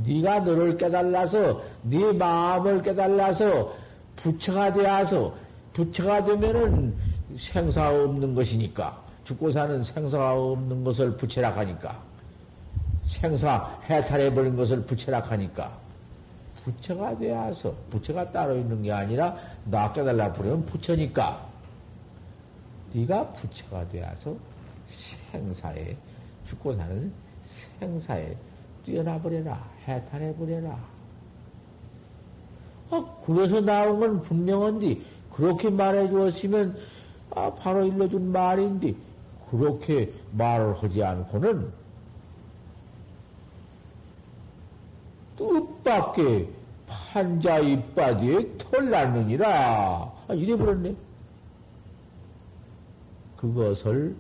네가 0.06 0.40
너를 0.40 0.76
깨달아서 0.76 1.60
네 1.82 2.12
마음을 2.12 2.82
깨달아서 2.82 3.74
부처가 4.16 4.72
되어서 4.72 5.34
부처가 5.72 6.24
되면은 6.24 6.94
생사 7.38 7.90
없는 7.90 8.34
것이니까. 8.34 9.02
죽고 9.24 9.50
사는 9.50 9.84
생사가 9.84 10.40
없는 10.40 10.84
것을 10.84 11.16
부처라 11.16 11.54
하니까. 11.56 12.02
생사 13.06 13.78
해탈해 13.88 14.32
버린 14.32 14.56
것을 14.56 14.82
부처라 14.84 15.20
하니까. 15.20 15.76
부처가 16.64 17.16
되어서 17.18 17.74
부처가 17.90 18.30
따로 18.30 18.56
있는 18.56 18.82
게 18.82 18.92
아니라 18.92 19.36
나 19.64 19.92
깨달아 19.92 20.32
버리면 20.32 20.66
부처니까 20.66 21.47
네가 22.92 23.32
부처가 23.32 23.88
되어서 23.88 24.36
생사에 25.30 25.96
죽고 26.48 26.74
사는 26.74 27.12
생사에 27.78 28.36
뛰어나버려라 28.84 29.70
해탈해버려라 29.86 30.78
아, 32.90 33.16
그래서 33.26 33.60
나온 33.60 34.00
건 34.00 34.22
분명한데 34.22 34.98
그렇게 35.32 35.68
말해 35.70 36.08
주었으면 36.08 36.78
아, 37.30 37.52
바로 37.54 37.84
일러준 37.84 38.32
말인데 38.32 38.94
그렇게 39.50 40.12
말을 40.32 40.82
하지 40.82 41.04
않고는 41.04 41.70
뜻밖에 45.36 46.48
판자 46.86 47.58
이빠지에 47.58 48.56
털 48.58 48.90
났느니라 48.90 50.12
아, 50.28 50.34
이래버렸네. 50.34 51.07
그것을 53.38 54.16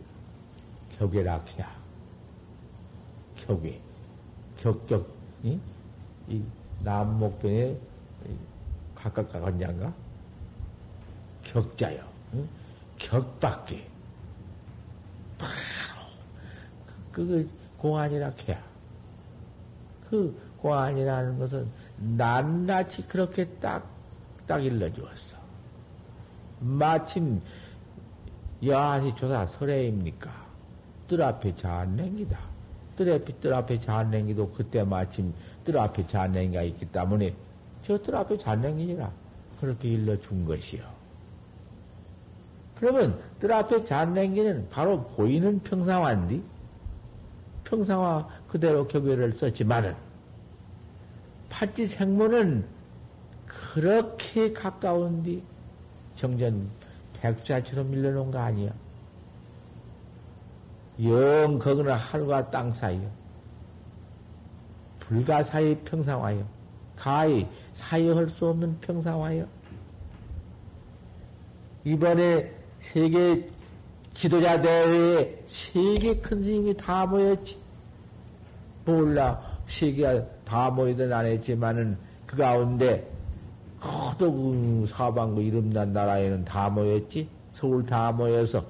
격외락해야. 0.92 1.76
격외. 3.36 3.80
격격, 4.56 5.08
이, 5.42 5.58
이 6.28 6.42
남목변에 6.82 7.78
각각 8.94 9.30
가간장가 9.30 9.92
격자요. 11.44 12.04
응? 12.34 12.48
격밖에 12.96 13.86
바로 15.38 15.52
그, 17.12 17.26
그 17.26 17.50
공안이라 17.78 18.32
해야 18.48 18.62
그 20.10 20.36
공안이라는 20.58 21.38
것은 21.38 21.70
낱낱이 21.98 23.06
그렇게 23.06 23.46
딱, 23.60 23.88
딱 24.46 24.64
일러주었어. 24.64 25.38
마침 26.60 27.40
여하시 28.64 29.14
조사 29.14 29.46
설해입니까? 29.46 30.30
뜰 31.06 31.22
앞에 31.22 31.54
잔냉기다. 31.54 32.38
뜰 32.96 33.12
앞에, 33.12 33.32
뜰 33.40 33.54
앞에 33.54 33.80
잔냉기도 33.80 34.50
그때 34.50 34.82
마침 34.82 35.32
뜰 35.64 35.78
앞에 35.78 36.06
잔냉이가 36.06 36.62
있기 36.62 36.86
때문에 36.86 37.34
저 37.86 37.96
뜰 37.98 38.16
앞에 38.16 38.36
잔냉이라 38.38 39.10
그렇게 39.60 39.88
일러준 39.88 40.44
것이요. 40.44 40.82
그러면 42.76 43.20
뜰 43.40 43.52
앞에 43.52 43.84
잔냉기는 43.84 44.68
바로 44.70 45.02
보이는 45.02 45.60
평상화인데 45.60 46.40
평상화 47.64 48.28
그대로 48.48 48.86
격외를 48.86 49.32
썼지만은 49.32 49.94
파지 51.48 51.86
생모는 51.86 52.64
그렇게 53.46 54.52
가까운데 54.52 55.40
정전 56.14 56.68
백자처럼 57.20 57.90
밀려놓은 57.90 58.30
거 58.30 58.38
아니야. 58.38 58.72
영 61.02 61.58
거기는 61.58 61.92
하늘과 61.92 62.50
땅 62.50 62.72
사이요. 62.72 63.08
불가 65.00 65.42
사이 65.42 65.76
평상화요. 65.84 66.46
가히 66.96 67.46
사이할 67.74 68.28
수 68.28 68.48
없는 68.48 68.80
평상화요. 68.80 69.46
이번에 71.84 72.52
세계 72.80 73.48
지도자 74.12 74.60
대회에 74.60 75.44
세계 75.46 76.16
큰 76.16 76.42
스님이 76.42 76.76
다 76.76 77.06
모였지. 77.06 77.56
몰라. 78.84 79.58
세계가 79.68 80.24
다 80.44 80.70
모이든 80.70 81.12
안 81.12 81.26
했지만은 81.26 81.98
그 82.26 82.36
가운데 82.36 83.08
그 83.80 84.86
사방구 84.88 85.42
이름난 85.42 85.92
나라에는 85.92 86.44
다 86.44 86.68
모였지. 86.68 87.28
서울 87.52 87.84
다 87.84 88.12
모여서 88.12 88.64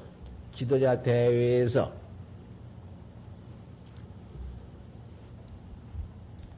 지도자 0.53 1.03
대회에서 1.03 1.93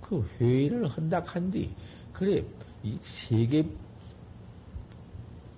그 0.00 0.28
회의를 0.38 0.88
한다 0.88 1.22
한디 1.26 1.74
그래 2.12 2.44
이 2.82 2.98
세계 3.02 3.68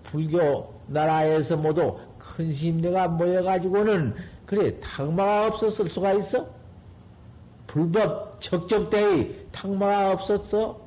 불교 0.03 0.75
나라에서 0.87 1.57
모두 1.57 1.99
큰 2.19 2.53
심대가 2.53 3.09
모여가지고는 3.09 4.15
그래 4.47 4.79
탁마가 4.81 5.47
없었을 5.49 5.89
수가 5.89 6.13
있어? 6.15 6.47
불법 7.67 8.41
적적대의 8.41 9.47
탁마가 9.53 10.13
없었어? 10.13 10.82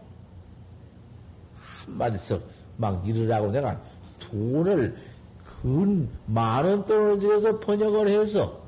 한마디서 1.86 2.40
막 2.78 3.08
이르라고 3.08 3.52
내가 3.52 3.80
돈을 4.20 4.96
근 5.62 6.10
많은 6.26 6.86
돈을 6.86 7.20
들여서 7.20 7.60
번역을 7.60 8.10
해서 8.10 8.62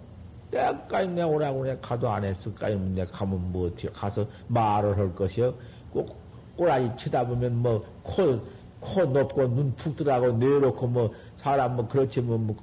때까지 0.52 1.10
내가 1.10 1.28
오라고 1.28 1.64
내가 1.66 1.80
가도 1.82 2.10
안 2.10 2.24
했을까요? 2.24 2.80
내가 2.80 3.12
가면 3.12 3.52
뭐 3.52 3.68
어떻게 3.68 3.90
가서 3.90 4.26
말을 4.48 4.98
할 4.98 5.14
것이요? 5.14 5.54
꼭 5.92 6.18
꼬라지 6.56 6.92
쳐다보면 6.98 7.58
뭐 7.58 7.86
코, 8.04 8.40
코 8.80 9.06
높고 9.06 9.48
눈 9.48 9.76
푹 9.76 9.96
들어가고 9.96 10.38
내놓고 10.38 10.88
뭐 10.88 11.14
사람 11.38 11.76
뭐 11.76 11.88
그렇지 11.88 12.22
뭐, 12.22 12.38
뭐 12.38 12.56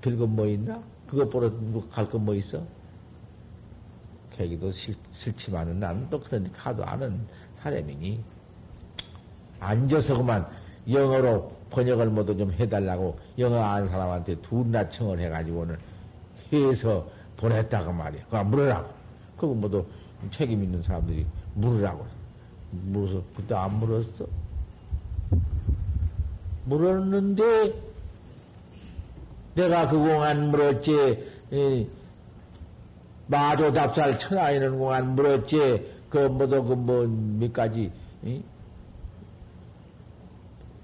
별거 0.00 0.26
뭐 0.26 0.46
있나? 0.46 0.82
그것보다 1.06 1.48
뭐갈거 1.48 2.18
뭐 2.18 2.34
있어? 2.34 2.62
계기도 4.30 4.70
싫, 4.72 4.94
싫지만은 5.12 5.80
나는 5.80 6.08
또 6.10 6.20
그런 6.20 6.50
가도 6.52 6.84
아는 6.84 7.26
사람이니 7.56 8.22
앉아서 9.60 10.16
그만 10.16 10.46
영어로 10.90 11.52
번역을 11.70 12.06
모두 12.06 12.36
좀 12.36 12.52
해달라고 12.52 13.18
영어 13.38 13.62
아는 13.62 13.88
사람한테 13.88 14.36
둘나 14.36 14.88
청을 14.88 15.18
해가지고는 15.20 15.76
해서 16.52 17.06
보냈다고 17.36 17.92
말이야. 17.92 18.24
그거 18.24 18.44
물으라고. 18.44 18.88
그거 19.36 19.54
모두 19.54 19.84
책임 20.30 20.64
있는 20.64 20.82
사람들이 20.82 21.26
물으라고. 21.54 22.06
물어서 22.70 23.22
그때 23.36 23.54
안 23.54 23.78
물었어. 23.78 24.26
물었는데 26.64 27.74
내가 29.54 29.88
그 29.88 29.98
공안 29.98 30.50
물었지. 30.50 31.28
마조 33.26 33.72
답살 33.72 34.18
천하에는 34.18 34.78
공안 34.78 35.14
물었지. 35.14 35.98
그 36.08 36.18
뭐도 36.18 36.64
그뭐 36.64 37.06
몇 37.06 37.52
가지 37.52 37.92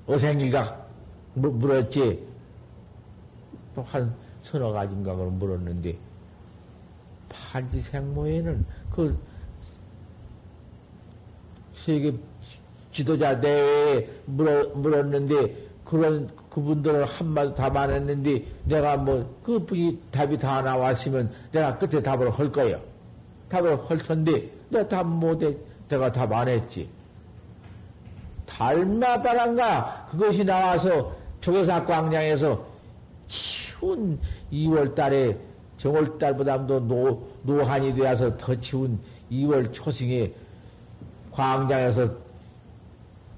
어생기가 0.06 0.86
물었지. 1.34 2.26
또 3.74 3.82
한 3.82 4.14
서너 4.42 4.72
가지인가 4.72 5.16
그 5.16 5.22
물었는데 5.22 5.96
판지 7.28 7.80
생모에는 7.80 8.64
그 8.90 9.18
세계 11.74 12.14
지도자 12.92 13.40
대회에 13.40 14.08
물어, 14.26 14.68
물었는데 14.74 15.64
그런 15.84 16.30
그분들을 16.50 17.04
한마디 17.04 17.54
답 17.54 17.76
안 17.76 17.90
했는데 17.90 18.44
내가 18.64 18.96
뭐 18.96 19.38
그분이 19.42 20.00
답이 20.12 20.38
다 20.38 20.62
나왔으면 20.62 21.32
내가 21.50 21.76
끝에 21.78 22.00
답을 22.02 22.30
할 22.30 22.52
거예요. 22.52 22.80
답을 23.48 23.90
할 23.90 23.98
텐데 23.98 24.50
내가 24.68 24.88
답 24.88 25.06
못해 25.06 25.56
내가 25.88 26.12
답 26.12 26.32
안 26.32 26.48
했지. 26.48 26.88
달마바람가 28.46 30.08
그것이 30.10 30.44
나와서 30.44 31.14
조계사 31.40 31.84
광장에서 31.84 32.64
치운 33.26 34.18
2월 34.52 34.94
달에 34.94 35.36
정월 35.76 36.18
달보다도 36.18 36.86
노, 36.86 37.28
노한이 37.42 37.94
되어서 37.94 38.36
더 38.36 38.54
치운 38.60 38.98
2월 39.30 39.72
초승에 39.72 40.32
광장에서 41.32 42.10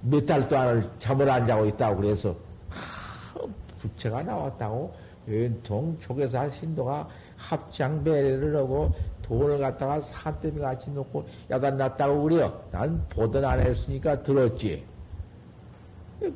몇 0.03 0.25
달 0.27 0.47
동안을 0.49 0.91
잠을 1.01 1.29
안 1.29 1.47
자고 1.47 1.67
있다고 1.67 1.97
그래서 2.01 2.37
하, 2.69 3.41
부채가 3.81 4.23
나왔다고 4.23 4.95
웬통 5.27 5.99
조계사 5.99 6.49
신도가 6.51 7.09
합장배를 7.37 8.55
하고 8.57 8.93
돈을 9.23 9.59
갖다가 9.59 10.01
산더미 10.01 10.61
같이 10.61 10.91
놓고 10.91 11.27
야단 11.51 11.77
났다고 11.77 12.23
그래요. 12.23 12.63
난 12.71 13.05
보던 13.11 13.45
안 13.45 13.59
했으니까 13.61 14.23
들었지. 14.23 14.85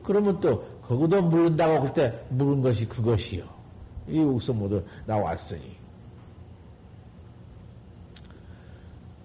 그러면 0.03 0.41
또 0.41 0.65
거기도 0.83 1.23
물은다고 1.23 1.85
그때 1.85 2.25
물은 2.31 2.63
것이 2.63 2.87
그것이요. 2.89 3.45
이 4.09 4.19
uk서 4.19 4.53
모두 4.53 4.83
나왔으니. 5.07 5.77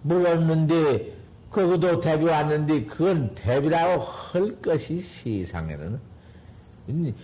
물었는데 0.03 1.15
거기도 1.49 1.99
대비 1.99 2.25
왔는데 2.25 2.85
그건 2.85 3.33
대비라고 3.33 4.03
할 4.03 4.61
것이 4.61 5.01
세상에는 5.01 5.99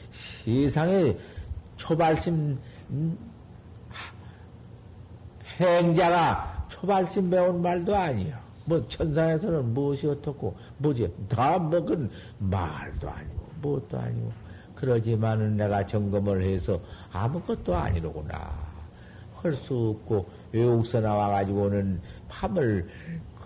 세상에 0.10 1.16
초발심 1.78 2.58
음, 2.90 3.18
행자가 5.60 6.66
초발심 6.70 7.30
배운 7.30 7.62
말도 7.62 7.96
아니요. 7.96 8.51
뭐 8.66 8.86
천상에서는 8.88 9.74
무엇이 9.74 10.08
어떻고 10.08 10.56
뭐지? 10.78 11.12
다 11.30 11.58
먹은 11.60 12.10
말도 12.40 13.10
아니고 13.10 13.52
무엇도 13.62 13.98
아니고. 14.00 14.32
그러지만은 14.76 15.58
내가 15.58 15.86
점검을 15.86 16.44
해서 16.44 16.80
아무것도 17.12 17.76
아니로구나. 17.76 18.72
할 19.42 19.56
수 19.56 19.96
없고 20.00 20.30
외국서 20.52 21.02
나와 21.02 21.30
가지고는 21.30 22.00
밤을 22.30 22.88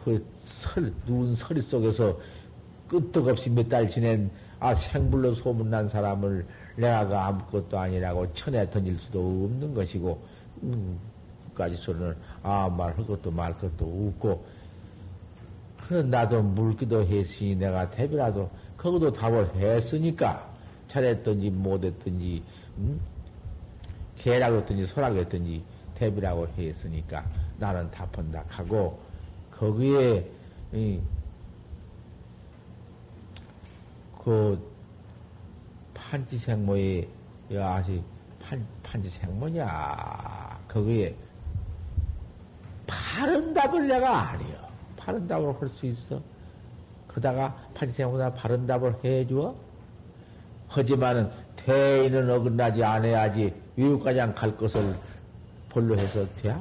그 0.03 0.25
설, 0.41 0.93
누운 1.05 1.35
서리 1.35 1.61
속에서 1.61 2.19
끄떡없이 2.87 3.49
몇 3.49 3.67
달 3.69 3.89
지낸 3.89 4.29
아 4.59 4.75
생불로 4.75 5.33
소문난 5.33 5.89
사람을 5.89 6.45
내가 6.75 7.07
그 7.07 7.15
아무것도 7.15 7.79
아니라고 7.79 8.31
천에 8.33 8.69
던질 8.69 8.99
수도 8.99 9.19
없는 9.19 9.73
것이고 9.73 10.21
음, 10.63 10.99
까지 11.53 11.75
소리는 11.75 12.15
아무 12.43 12.75
말할 12.77 13.05
것도 13.05 13.31
말 13.31 13.57
것도 13.57 13.85
없고 13.85 14.45
그런 15.87 16.09
나도 16.09 16.41
물기도 16.41 17.05
했으니 17.05 17.55
내가 17.55 17.91
대비라도 17.91 18.49
거기도 18.75 19.13
답을 19.13 19.55
했으니까 19.55 20.51
잘했든지 20.87 21.51
못했든지 21.51 22.43
음? 22.77 22.99
개라고 24.15 24.57
했든지 24.57 24.87
소라고 24.87 25.17
했든지 25.17 25.63
대비라고 25.95 26.47
했으니까 26.57 27.25
나는 27.57 27.91
답한다 27.91 28.43
하고 28.47 28.99
거기에 29.51 30.27
이, 30.73 30.99
그 34.23 34.59
판지생모의 35.93 37.07
여아시 37.51 38.01
판, 38.41 38.65
판지생모냐? 38.83 40.65
거기에 40.67 41.15
바른 42.87 43.53
답을 43.53 43.87
내가 43.87 44.31
아니요. 44.31 44.64
바른 45.05 45.27
답을 45.27 45.53
할 45.61 45.69
수 45.69 45.85
있어. 45.85 46.19
그다가 47.07 47.55
판지생모나 47.75 48.33
바른 48.33 48.65
답을 48.65 48.95
해주어? 49.03 49.55
하지만은 50.67 51.29
대인은 51.57 52.29
어긋나지 52.29 52.83
않아야지 52.83 53.53
위국가장 53.75 54.33
갈 54.33 54.57
것을 54.57 54.95
볼로 55.69 55.95
해서 55.97 56.25
돼야? 56.41 56.59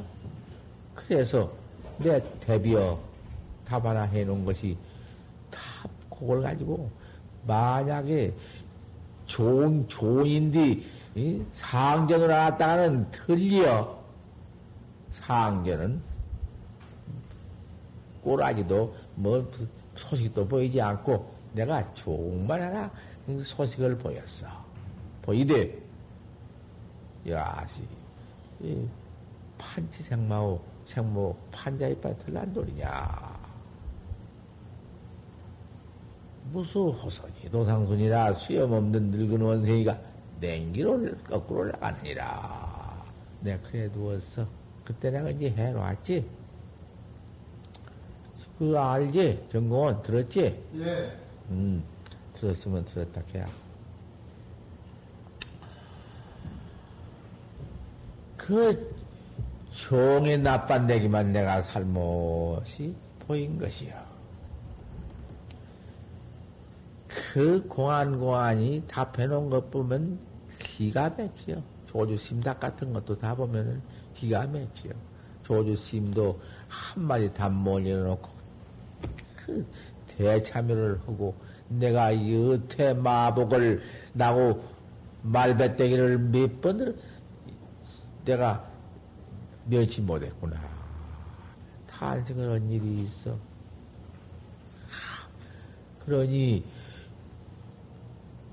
그래서 0.94 1.50
내 1.98 2.22
대비어 2.40 2.98
답 3.66 3.86
하나 3.86 4.02
해놓은 4.02 4.44
것이 4.44 4.76
다 5.50 5.60
그걸 6.10 6.42
가지고 6.42 6.90
만약에 7.46 8.34
좋은 9.26 9.88
좋은인데 9.88 10.82
상전을 11.54 12.28
왔다가는 12.28 13.10
틀려 13.10 13.98
상전은 15.12 16.02
꼬라지도 18.24 18.94
뭐 19.14 19.50
소식도 19.96 20.48
보이지 20.48 20.80
않고 20.80 21.32
내가 21.52 21.94
좋은 21.94 22.46
말 22.46 22.60
하나 22.62 22.90
소식을 23.44 23.98
보였어 23.98 24.46
보이되 25.22 25.78
야시 27.28 27.82
판치 29.56 30.02
생마오 30.02 30.60
생모 30.86 31.36
판자이 31.52 31.94
빠틀난 32.00 32.52
돌이냐 32.52 33.34
무수 36.52 36.88
호선이 36.88 37.50
도상순이라 37.50 38.34
수염 38.34 38.72
없는 38.72 39.10
늙은 39.10 39.40
원생이가 39.40 39.98
냉기로 40.40 41.00
거꾸로 41.28 41.70
나가느니라. 41.70 43.04
내가 43.40 43.62
그래 43.68 43.90
두었어. 43.90 44.46
그때 44.84 45.10
내가 45.10 45.30
이제 45.30 45.50
해놓았지? 45.50 46.24
그거 48.58 48.78
알지? 48.78 49.48
전공원 49.50 50.02
들었지? 50.02 50.62
예. 50.76 51.16
음, 51.50 51.82
들었으면 52.34 52.84
들었다 52.84 53.20
해야. 53.34 53.46
그 58.36 58.94
종의 59.72 60.38
나빤데기만 60.38 61.32
내가 61.32 61.62
살못이 61.62 62.94
보인 63.20 63.58
것이요. 63.58 63.92
그 67.08 67.66
공안공안이 67.68 68.84
답해놓은 68.86 69.50
것 69.50 69.70
보면 69.70 70.18
기가 70.60 71.10
막히요. 71.10 71.62
조주 71.86 72.16
심답 72.16 72.60
같은 72.60 72.92
것도 72.92 73.16
다 73.18 73.34
보면은 73.34 73.80
기가 74.14 74.46
막히요. 74.46 74.92
조주 75.44 75.74
심도 75.76 76.40
한마디 76.68 77.32
답못 77.32 77.74
올려놓고 77.82 78.33
그 79.44 79.66
대참여를 80.16 81.00
하고 81.06 81.34
내가 81.68 82.12
여태 82.30 82.92
마복을 82.94 83.82
나고 84.12 84.62
말배때기를 85.22 86.18
몇 86.18 86.60
번을 86.60 86.96
내가 88.24 88.64
면치 89.66 90.00
못했구나. 90.02 90.60
탄생을 91.90 92.52
한 92.52 92.70
일이 92.70 93.04
있어. 93.04 93.36
그러니 96.04 96.64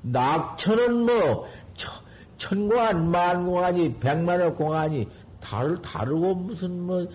낙천은 0.03 1.05
뭐, 1.05 1.47
천공안, 2.37 3.11
만공안이, 3.11 3.99
백만억 3.99 4.57
공안이 4.57 5.07
다를, 5.39 5.81
다르고 5.81 6.35
무슨 6.35 6.81
뭐, 6.81 7.07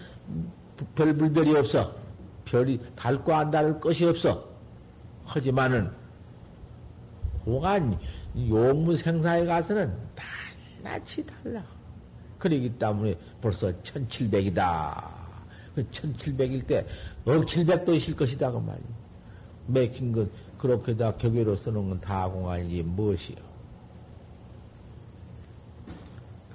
별, 0.94 1.16
불별이 1.16 1.56
없어. 1.56 1.94
별이 2.46 2.80
달고 2.94 3.34
안 3.34 3.50
다를 3.50 3.78
것이 3.78 4.06
없어. 4.06 4.48
하지만은, 5.26 5.90
공안, 7.44 7.98
용무 8.48 8.96
생사에 8.96 9.44
가서는 9.44 9.92
낱낱이 10.82 11.26
달라. 11.26 11.62
그러기 12.38 12.70
때문에 12.78 13.14
벌써 13.40 13.68
1700이다. 13.82 15.04
그 15.74 15.84
1700일 15.90 16.66
때, 16.66 16.86
억칠백도 17.26 17.94
있을 17.94 18.16
것이다. 18.16 18.50
그 18.50 18.58
말이야. 18.58 18.86
맥힌 19.66 20.12
것, 20.12 20.28
그렇게 20.56 20.96
다 20.96 21.12
격외로 21.16 21.56
쓰는 21.56 21.88
건 21.88 22.00
다 22.00 22.28
공안이지 22.28 22.82
무엇이요? 22.84 23.36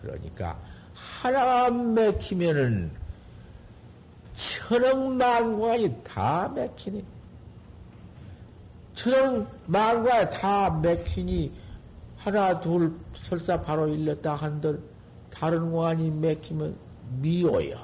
그러니까 0.02 0.58
하나만 0.94 1.94
맥히면은 1.94 2.92
천억 4.42 5.14
만공안이 5.14 6.04
다 6.04 6.52
맥히니 6.56 7.06
천억 8.96 9.48
만공안이 9.68 10.32
다 10.32 10.72
맥히니 10.82 11.54
하나 12.18 12.60
둘 12.60 12.92
설사 13.14 13.62
바로 13.62 13.88
일렀다 13.88 14.34
한들 14.36 14.82
다른 15.32 15.70
공안이 15.72 16.10
맥히면 16.10 16.76
미오여 17.20 17.78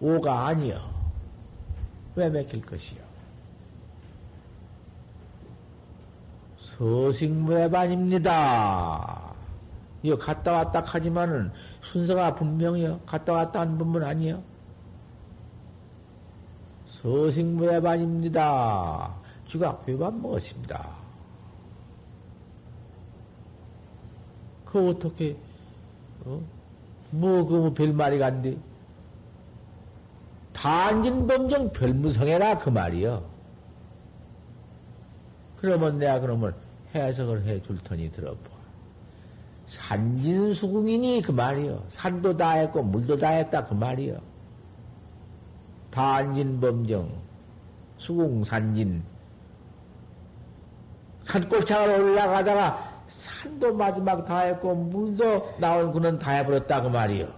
오가 0.00 0.46
아니여 0.46 0.80
왜 2.14 2.30
맥힐 2.30 2.64
것이요? 2.64 3.04
서식무해반입니다. 6.78 9.26
이거 10.02 10.18
갔다 10.18 10.52
왔다 10.52 10.82
하지만은 10.84 11.50
순서가 11.82 12.34
분명해요. 12.34 13.00
갔다 13.06 13.32
왔다 13.32 13.60
하는 13.60 13.78
분은 13.78 14.06
아니에요. 14.06 14.42
서식무해반입니다. 17.06 19.14
주가 19.46 19.78
괴반 19.86 20.20
무엇입니다. 20.20 20.90
그 24.64 24.90
어떻게 24.90 25.36
어? 26.24 26.40
뭐그 27.10 27.54
뭐 27.54 27.72
별말이 27.72 28.18
간디 28.18 28.58
단진범정 30.52 31.72
별무성해라 31.72 32.58
그 32.58 32.70
말이요. 32.70 33.24
그러면 35.58 35.98
내가 35.98 36.18
그러면 36.18 36.56
해석을 36.92 37.44
해줄 37.44 37.78
터니 37.84 38.10
들어봐. 38.10 38.56
산진수궁이니 39.68 41.22
그 41.22 41.30
말이요. 41.30 41.84
산도 41.90 42.36
다 42.36 42.52
했고 42.52 42.82
물도 42.82 43.18
다 43.18 43.28
했다 43.28 43.64
그 43.64 43.74
말이요. 43.74 44.18
단진범정, 45.96 47.08
수궁산진. 47.96 49.02
산골창을 51.24 52.00
올라가다가 52.00 53.02
산도 53.06 53.72
마지막 53.74 54.22
다 54.26 54.40
했고 54.40 54.74
물도 54.74 55.54
나온 55.58 55.90
그는 55.92 56.18
다 56.18 56.32
해버렸다 56.32 56.82
그 56.82 56.88
말이요. 56.88 57.32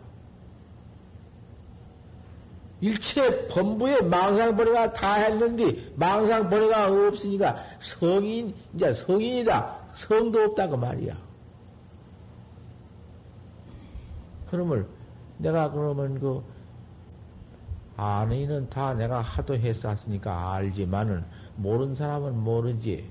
일체 2.80 3.47
범부에 3.47 4.03
망상벌이가 4.03 4.93
다 4.93 5.14
했는데 5.14 5.93
망상벌이가 5.95 6.87
없으니까 6.87 7.57
성인 7.78 8.53
이제 8.74 8.93
성인이다 8.93 9.78
성도 9.95 10.43
없다 10.43 10.66
그 10.68 10.74
말이야. 10.74 11.16
그러면 14.49 14.89
내가 15.39 15.70
그러면 15.70 16.18
그 16.18 16.43
아내는 17.99 18.70
다 18.70 18.94
내가 18.94 19.20
하도 19.20 19.57
했었으니까 19.57 20.55
알지만은 20.55 21.24
모르는 21.57 21.96
사람은 21.96 22.38
모르지. 22.38 23.05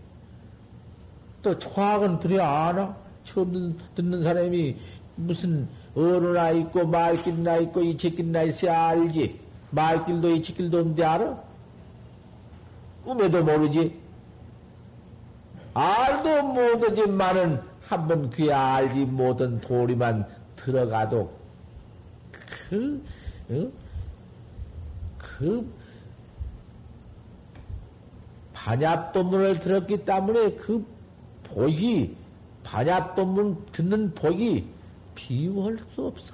또 1.42 1.58
초학은 1.60 2.20
들여야 2.20 2.48
아나? 2.70 2.96
처음 3.26 3.78
듣는 3.96 4.24
사람이 4.24 4.78
무슨 5.18 5.68
어느나 5.94 6.52
있고 6.52 6.88
말길이나 6.88 7.58
있고 7.58 7.82
이책길이나 7.82 8.44
있어야 8.44 8.88
알지. 8.88 9.40
말길도 9.72 10.30
이치길도 10.30 10.78
없는데 10.80 11.04
알아? 11.04 11.44
꿈에도 13.04 13.44
모르지. 13.44 14.00
알도 15.74 16.44
못하지만은 16.44 17.62
한 17.88 18.08
번 18.08 18.30
귀에 18.30 18.52
알지 18.54 19.06
못한 19.06 19.60
도리만 19.62 20.26
들어가도 20.56 21.32
그, 22.70 23.04
어? 23.50 23.87
그 25.38 25.72
반야법문을 28.54 29.60
들었기 29.60 30.04
때문에 30.04 30.56
그 30.56 30.84
복이, 31.44 32.16
반야법문 32.64 33.68
듣는 33.72 34.14
복이 34.16 34.68
비유할 35.14 35.78
수 35.94 36.08
없어. 36.08 36.34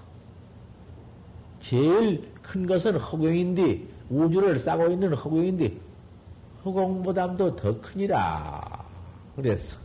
제일 1.60 2.32
큰 2.42 2.66
것은 2.66 2.96
허공인데, 2.96 3.84
우주를 4.10 4.58
싸고 4.58 4.90
있는 4.90 5.14
허공인데, 5.14 5.78
허공보담도 6.64 7.58
더 7.58 7.82
크니라. 7.82 8.86
그랬어. 9.36 9.78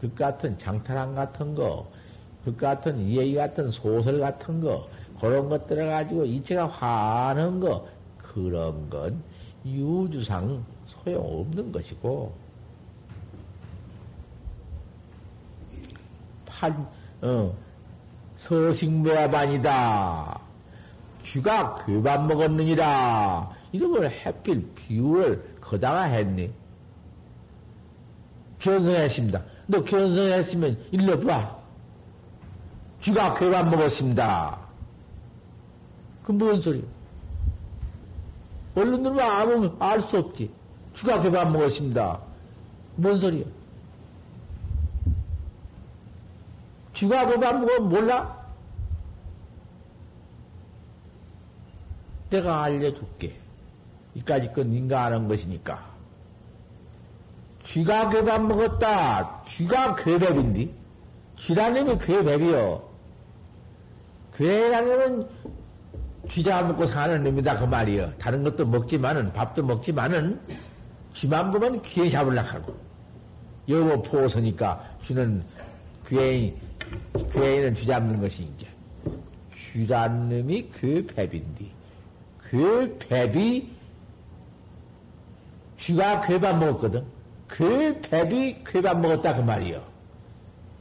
그 0.00 0.12
같은 0.14 0.56
장타랑 0.56 1.14
같은 1.14 1.54
거, 1.54 1.90
그 2.44 2.56
같은 2.56 2.98
이야기 3.00 3.34
같은 3.34 3.70
소설 3.70 4.18
같은 4.18 4.60
거 4.60 4.88
그런 5.20 5.48
것들을 5.48 5.88
가지고 5.88 6.24
이체가 6.24 6.68
화는 6.68 7.60
거 7.60 7.86
그런 8.16 8.88
건 8.88 9.22
유주상 9.64 10.64
소용없는 10.86 11.72
것이고 11.72 12.32
판 16.46 16.88
어, 17.20 17.52
서식매반이다. 18.38 20.40
쥐가 21.24 21.84
괴밥 21.84 22.26
먹었느니라. 22.26 23.50
이런 23.72 23.92
걸 23.92 24.10
해필 24.10 24.66
비유를 24.74 25.58
거다가 25.60 26.04
했니? 26.04 26.50
견성했습니다. 28.58 29.44
너 29.66 29.84
견성했으면 29.84 30.86
일러 30.90 31.20
봐. 31.20 31.58
쥐가 33.02 33.34
괴밥 33.34 33.68
먹었습니다. 33.68 34.67
그 36.28 36.32
뭔 36.36 36.60
소리야? 36.60 36.82
얼른 38.74 39.02
들면 39.02 39.18
아무 39.18 39.74
알 39.78 40.02
수 40.02 40.18
없지. 40.18 40.50
쥐가 40.94 41.22
괴밥 41.22 41.50
먹었습니다. 41.50 42.20
뭔 42.96 43.18
소리야? 43.18 43.46
쥐가 46.92 47.28
괴밥 47.28 47.60
먹으면 47.60 47.88
몰라? 47.88 48.46
내가 52.28 52.64
알려줄게. 52.64 53.34
이까지 54.14 54.52
건 54.52 54.70
인가 54.74 55.04
하는 55.04 55.28
것이니까. 55.28 55.82
쥐가 57.68 58.10
괴밥 58.10 58.42
먹었다. 58.42 59.44
쥐가 59.46 59.94
괴밥인디? 59.94 60.74
쥐라님이 61.38 61.96
괴밥이요. 61.98 62.82
괴라님은 64.34 65.26
쥐자 66.28 66.62
먹고 66.62 66.86
사는 66.86 67.22
놈이다 67.22 67.58
그 67.58 67.64
말이요. 67.64 68.12
다른 68.18 68.42
것도 68.42 68.66
먹지만은 68.66 69.32
밥도 69.32 69.62
먹지만은 69.62 70.40
쥐만 71.12 71.50
보면 71.50 71.82
귀에 71.82 72.08
잡으려 72.08 72.42
하고 72.42 72.76
여보 73.68 74.00
포서니까 74.02 74.96
쥐는 75.02 75.44
괴인 76.06 76.56
괴인은 77.32 77.74
쥐 77.74 77.86
잡는 77.86 78.18
것이 78.18 78.48
이제 78.56 78.66
쥐란 79.72 80.28
놈이 80.28 80.70
괴밥인디 80.70 81.70
괴밥이 82.50 83.78
쥐가 85.78 86.22
괴밥 86.22 86.58
먹었거든. 86.58 87.04
괴밥이 87.50 88.64
괴밥 88.64 89.00
먹었다 89.00 89.34
그 89.34 89.40
말이요. 89.42 89.82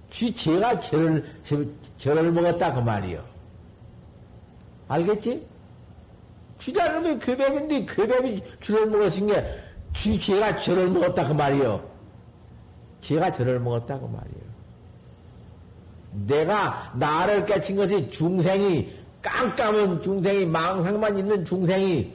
쥐 0.09 0.33
제가 0.33 0.79
저를 0.79 1.23
저를 1.97 2.31
먹었다 2.31 2.73
그 2.73 2.79
말이요. 2.79 3.23
알겠지? 4.87 5.45
게 6.59 7.17
괴밥인데 7.19 7.85
괴밥이 7.85 8.43
쥐를 8.63 8.87
먹었은 8.87 9.27
게 9.27 9.59
쥐, 9.95 10.19
쥐가 10.19 10.57
저를 10.57 10.89
먹었다 10.89 11.27
그 11.27 11.33
말이요. 11.33 11.83
쥐가 13.01 13.31
저를 13.31 13.59
먹었다 13.59 13.99
그 13.99 14.05
말이요. 14.05 14.47
내가 16.25 16.93
나를 16.95 17.45
깨친 17.45 17.75
것이 17.75 18.09
중생이 18.09 18.93
깜깜한 19.21 20.01
중생이 20.01 20.45
망상만 20.45 21.17
있는 21.17 21.45
중생이 21.45 22.13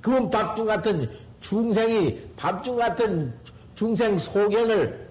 그건 0.00 0.30
밥중 0.30 0.66
같은 0.66 1.10
중생이 1.40 2.20
밥중 2.36 2.76
같은 2.76 3.34
중생 3.74 4.18
소견을 4.18 5.08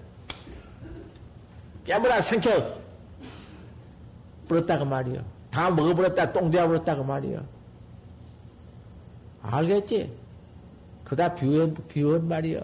깨물어 1.84 2.20
생켜 2.20 2.80
버렸다그 4.48 4.84
말이요. 4.84 5.39
다 5.50 5.70
먹어버렸다, 5.70 6.32
똥되어 6.32 6.66
버렸다 6.68 6.96
그 6.96 7.02
말이요. 7.02 7.44
알겠지? 9.42 10.12
그다 11.04 11.34
비원, 11.34 11.74
비원 11.88 12.28
말이요. 12.28 12.60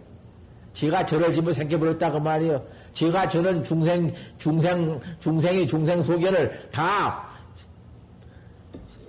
제가 0.73 1.07
저를 1.07 1.35
집어 1.35 1.53
생겨버렸다 1.53 2.13
그 2.13 2.19
말이요. 2.19 2.65
제가 2.93 3.29
저는 3.29 3.65
중생, 3.65 4.15
중생, 4.39 5.01
중생이 5.21 5.67
중생 5.67 6.03
소견을 6.03 6.71
다 6.71 7.27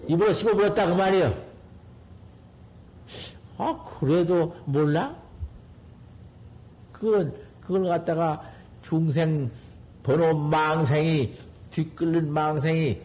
입으로 0.07 0.33
씹어버렸다 0.33 0.87
그 0.87 0.93
말이요. 0.93 1.47
아, 3.57 3.83
그래도 3.99 4.55
몰라? 4.65 5.15
그건, 6.91 7.33
그걸 7.61 7.85
갖다가 7.85 8.41
중생, 8.81 9.51
번호 10.03 10.33
망생이, 10.35 11.37
뒷끓는 11.71 12.31
망생이 12.31 13.01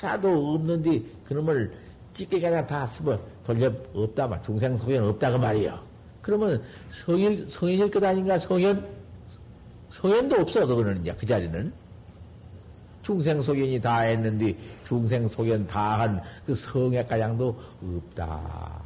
하나도 0.00 0.54
없는데, 0.54 1.02
그놈을 1.26 1.72
찢게 2.12 2.40
그냥 2.40 2.66
다 2.66 2.86
쓰면 2.86 3.18
돌려 3.44 3.72
없다 3.94 4.28
말, 4.28 4.42
중생 4.42 4.76
소견 4.78 5.04
없다 5.08 5.30
그 5.32 5.36
말이요. 5.36 5.80
그러면 6.20 6.62
성인, 6.90 7.46
성인일 7.48 7.90
것 7.90 8.02
아닌가, 8.04 8.38
성현? 8.38 8.86
성현도 9.90 10.36
없어, 10.40 10.66
그거는 10.66 11.00
이제 11.02 11.14
그 11.18 11.26
자리는. 11.26 11.72
중생 13.02 13.42
소견이 13.42 13.80
다 13.80 14.00
했는데, 14.00 14.56
중생 14.86 15.28
소견 15.28 15.66
다 15.66 15.96
한 16.00 16.20
그 16.46 16.54
성액가량도 16.54 17.60
없다. 17.82 18.80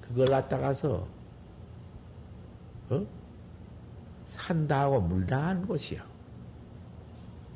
그걸 0.00 0.26
갖다가서, 0.26 1.06
어? 2.90 3.06
산다 4.32 4.82
하고 4.82 5.00
물다 5.00 5.48
하는 5.48 5.66
곳이요. 5.66 6.00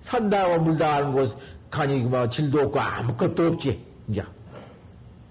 산다 0.02 0.42
하고 0.42 0.62
물다 0.64 0.96
하는 0.96 1.12
곳, 1.12 1.38
간이 1.72 2.02
뭐 2.02 2.28
질도 2.28 2.60
없고 2.60 2.78
아무것도 2.78 3.46
없지. 3.48 3.82
이제. 4.06 4.22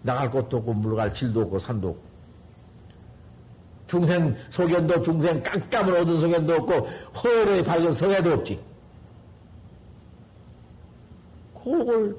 나갈 0.01 0.29
곳도 0.31 0.57
없고, 0.57 0.73
물갈 0.73 1.13
질도 1.13 1.41
없고, 1.41 1.59
산도 1.59 1.89
없고. 1.89 2.01
중생 3.87 4.35
소견도 4.49 5.01
중생 5.03 5.43
깜깜을 5.43 5.95
얻은 5.97 6.19
소견도 6.19 6.53
없고, 6.55 6.89
허열의 7.23 7.63
밝은 7.63 7.93
성애도 7.93 8.33
없지. 8.33 8.59
그걸 11.63 12.17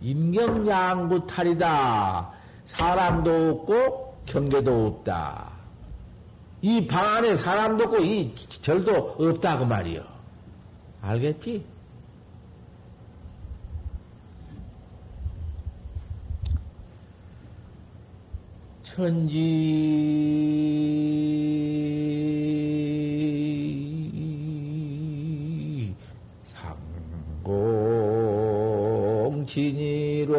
임경양구 0.00 1.26
탈이다. 1.26 2.32
사람도 2.66 3.50
없고 3.50 4.16
경계도 4.26 4.86
없다. 4.86 5.52
이 6.62 6.84
방 6.88 7.16
안에 7.16 7.36
사람도 7.36 7.84
없고 7.84 7.98
이 7.98 8.34
절도 8.34 9.16
없다 9.18 9.58
그 9.58 9.64
말이요. 9.64 10.02
알겠지? 11.02 11.64
천지. 18.98 19.38
상공 26.42 27.54
진이로리오 29.46 30.34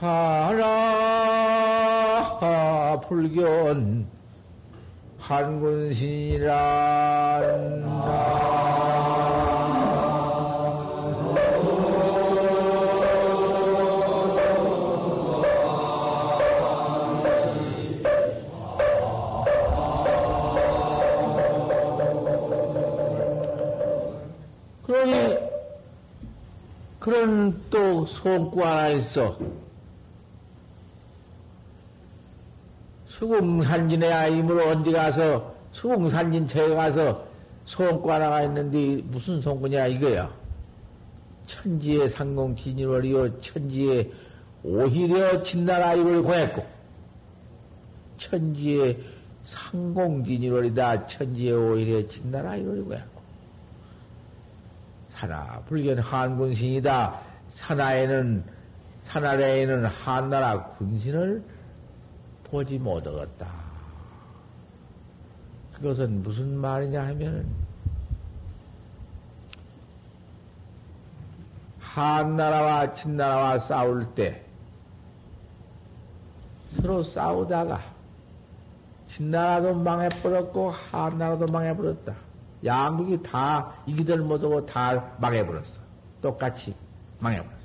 사라 0.00 0.62
불견 3.06 4.06
한군신이란 5.18 6.46
그런 27.06 27.62
또 27.70 28.04
손구 28.04 28.64
하나 28.64 28.88
있어. 28.88 29.38
수궁산진의 33.06 34.12
아임으로 34.12 34.70
어디 34.70 34.90
가서 34.90 35.54
수궁산진 35.70 36.48
처에 36.48 36.74
가서 36.74 37.24
손구 37.64 38.10
하나가 38.10 38.42
있는데 38.42 39.00
무슨 39.04 39.40
손구냐 39.40 39.86
이거야. 39.86 40.34
천지의 41.46 42.10
상공 42.10 42.56
진일월이요 42.56 43.38
천지의 43.38 44.10
오히려 44.64 45.44
진나라이를 45.44 46.24
구했고 46.24 46.66
천지의 48.16 48.98
상공 49.44 50.24
진일월이다 50.24 51.06
천지의 51.06 51.52
오히려 51.52 52.08
진나라이를 52.08 52.84
구했고 52.84 53.15
산하 55.16 55.60
불견 55.66 55.98
한군신이다. 55.98 57.20
산하에는 57.50 58.44
산하래에는 59.02 59.86
한나라 59.86 60.62
군신을 60.64 61.42
보지 62.44 62.78
못하겠다. 62.78 63.46
그것은 65.74 66.22
무슨 66.22 66.56
말이냐 66.56 67.02
하면은, 67.06 67.46
한나라와 71.78 72.92
진나라와 72.92 73.58
싸울 73.58 74.06
때, 74.14 74.44
서로 76.74 77.02
싸우다가, 77.02 77.80
진나라도 79.08 79.74
망해버렸고, 79.74 80.70
한나라도 80.70 81.46
망해버렸다. 81.46 82.25
양국이 82.64 83.22
다 83.22 83.74
이기들 83.86 84.18
못하고 84.18 84.64
다 84.66 85.14
망해버렸어. 85.18 85.80
똑같이 86.20 86.74
망해버렸어. 87.18 87.56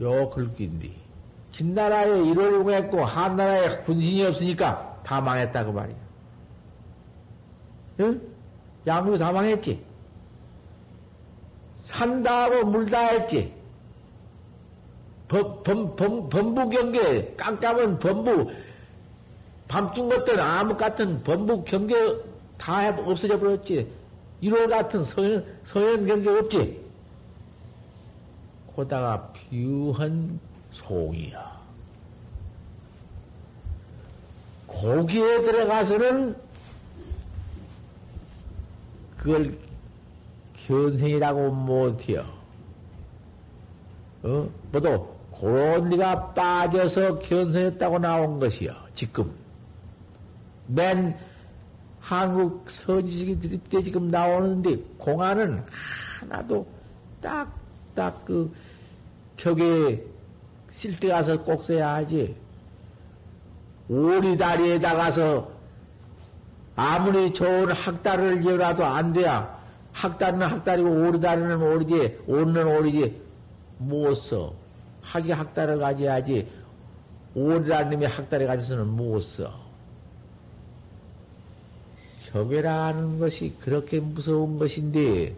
요 0.00 0.30
글귀인데, 0.30 0.90
진나라에 1.52 2.24
일을 2.24 2.54
용했고, 2.54 3.04
한나라에 3.04 3.82
군신이 3.82 4.24
없으니까 4.24 5.02
다 5.04 5.20
망했다, 5.20 5.64
그 5.64 5.70
말이야. 5.70 5.96
응? 8.00 8.20
양국이 8.86 9.18
다 9.18 9.30
망했지? 9.30 9.84
산다 11.82 12.44
하고 12.44 12.64
물다 12.64 12.98
했지? 13.00 13.54
범, 15.28 15.62
범, 15.62 15.94
범, 15.96 16.28
범부 16.28 16.68
경계, 16.70 17.34
깜깜은 17.36 17.98
범부, 17.98 18.50
밤중 19.70 20.08
것들 20.08 20.40
아무 20.40 20.76
같은 20.76 21.22
범부 21.22 21.62
경계 21.62 21.94
다 22.58 22.88
없어져 22.88 23.38
버렸지. 23.38 23.88
1월 24.42 24.68
같은 24.68 25.04
서현, 25.04 25.46
서현 25.62 26.06
경계 26.08 26.28
없지. 26.28 26.84
고다가 28.66 29.30
비유한 29.32 30.40
송이야. 30.72 31.60
고기에 34.66 35.42
들어가서는 35.42 36.34
그걸 39.18 39.56
견생이라고 40.66 41.50
못해요. 41.52 42.26
어? 44.24 44.50
뭐도 44.72 45.16
그런 45.38 45.90
리가 45.90 46.34
빠져서 46.34 47.20
견성했다고 47.20 48.00
나온 48.00 48.40
것이요. 48.40 48.74
지금. 48.96 49.39
맨 50.70 51.18
한국 51.98 52.68
선지식이 52.70 53.40
드립대 53.40 53.82
지금 53.82 54.08
나오는데 54.08 54.76
공안은 54.98 55.62
하나도 56.20 56.66
딱딱 57.20 58.24
그 58.24 58.52
벽에 59.36 60.04
쓸때 60.70 61.08
가서 61.08 61.42
꼭 61.42 61.62
써야 61.62 61.94
하지. 61.94 62.36
오리다리에다 63.88 64.94
가서 64.94 65.50
아무리 66.76 67.32
좋은 67.32 67.72
학다리를 67.72 68.42
지어라도 68.42 68.84
안 68.84 69.12
돼야 69.12 69.58
학다리는 69.92 70.46
학다리고 70.46 70.88
오리다리는 70.88 71.60
오리지 71.60 72.20
오리는 72.26 72.66
오리지 72.66 73.20
못 73.78 74.14
써. 74.14 74.54
학이 75.02 75.32
학다리를 75.32 75.80
가져야지 75.80 76.48
오리라는 77.34 77.90
놈이 77.90 78.06
학다리 78.06 78.46
가져서는 78.46 78.86
못 78.86 79.20
써. 79.20 79.59
벽이라는 82.20 83.18
것이 83.18 83.56
그렇게 83.60 84.00
무서운 84.00 84.58
것인데, 84.58 85.34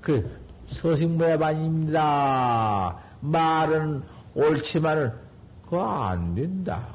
그, 0.00 0.40
서식모야반입니다. 0.66 2.98
말은 3.20 4.02
옳지만은, 4.34 5.12
그거 5.64 5.84
안 5.84 6.34
된다. 6.34 6.88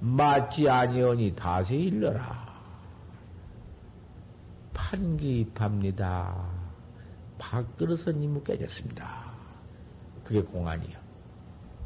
맞지 0.00 0.68
아니오니 0.68 1.34
다시 1.34 1.74
일러라. 1.74 2.42
판기입합니다. 4.72 6.34
밥그릇은 7.38 8.22
이무 8.22 8.42
깨졌습니다. 8.42 9.32
그게 10.24 10.42
공안이요. 10.42 10.98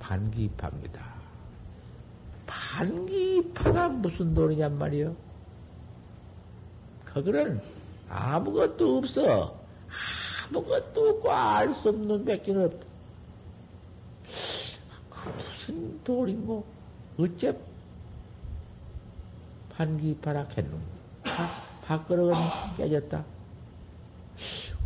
판기입합니다. 0.00 1.05
반기파가 2.46 3.88
무슨 3.88 4.34
돈이냔 4.34 4.78
말이요. 4.78 5.16
그거는 7.04 7.60
아무것도 8.08 8.98
없어. 8.98 9.58
아무것도 10.48 11.08
없고 11.10 11.30
알 11.32 11.72
수 11.72 11.88
없는 11.88 12.24
백기는 12.24 12.64
없다. 12.66 12.86
그 15.10 15.28
무슨 15.28 16.04
돌인고? 16.04 16.64
어째 17.18 17.58
반기파라 19.70 20.46
했노? 20.56 20.78
밥그릇은 21.84 22.34
깨졌다. 22.76 23.24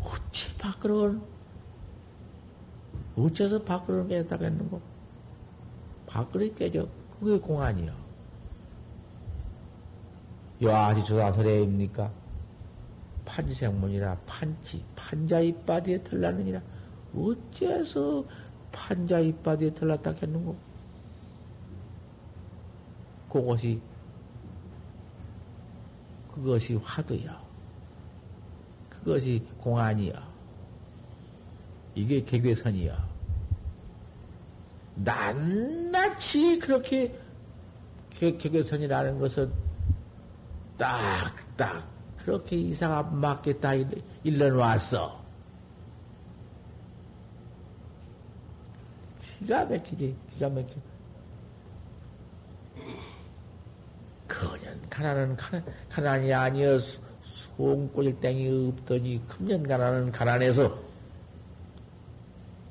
어째 0.02 0.56
밥그릇은 0.58 1.22
어째서 3.16 3.62
밥그릇은 3.64 4.08
깨졌다 4.08 4.44
했는고? 4.44 4.80
밥그릇이 6.06 6.54
깨져. 6.54 6.88
그게 7.20 7.38
공안이요. 7.38 7.92
여아지 10.62 11.04
조사설에입니까? 11.04 12.10
판지생문이라 13.26 14.16
판치, 14.26 14.82
판자 14.96 15.40
이빠디에 15.40 16.02
털났느니라. 16.02 16.60
어째서 17.14 18.24
판자 18.72 19.20
이빠디에 19.20 19.74
털났다 19.74 20.12
했는고? 20.12 20.56
그것이, 23.30 23.80
그것이 26.32 26.74
화두야. 26.76 27.40
그것이 28.88 29.46
공안이야. 29.58 30.28
이게 31.94 32.22
개괴선이야. 32.22 33.09
낱낱이 34.97 36.59
그렇게 36.59 37.18
격격선이라는 38.11 39.18
것은 39.18 39.53
딱딱 40.76 41.88
그렇게 42.18 42.57
이사가 42.57 43.03
맞게 43.03 43.61
다 43.61 43.72
일러놓았어. 44.24 45.20
기가 49.38 49.64
막히지, 49.64 50.16
기가 50.30 50.49
막혀. 50.51 50.74
그년 54.26 54.80
가난은 54.88 55.36
가난, 55.36 55.64
가난이 55.88 56.32
아니여 56.32 56.78
송꼬질 57.57 58.20
땡이 58.20 58.68
없더니 58.68 59.26
금년 59.28 59.66
가난은 59.66 60.12
가난해서 60.12 60.78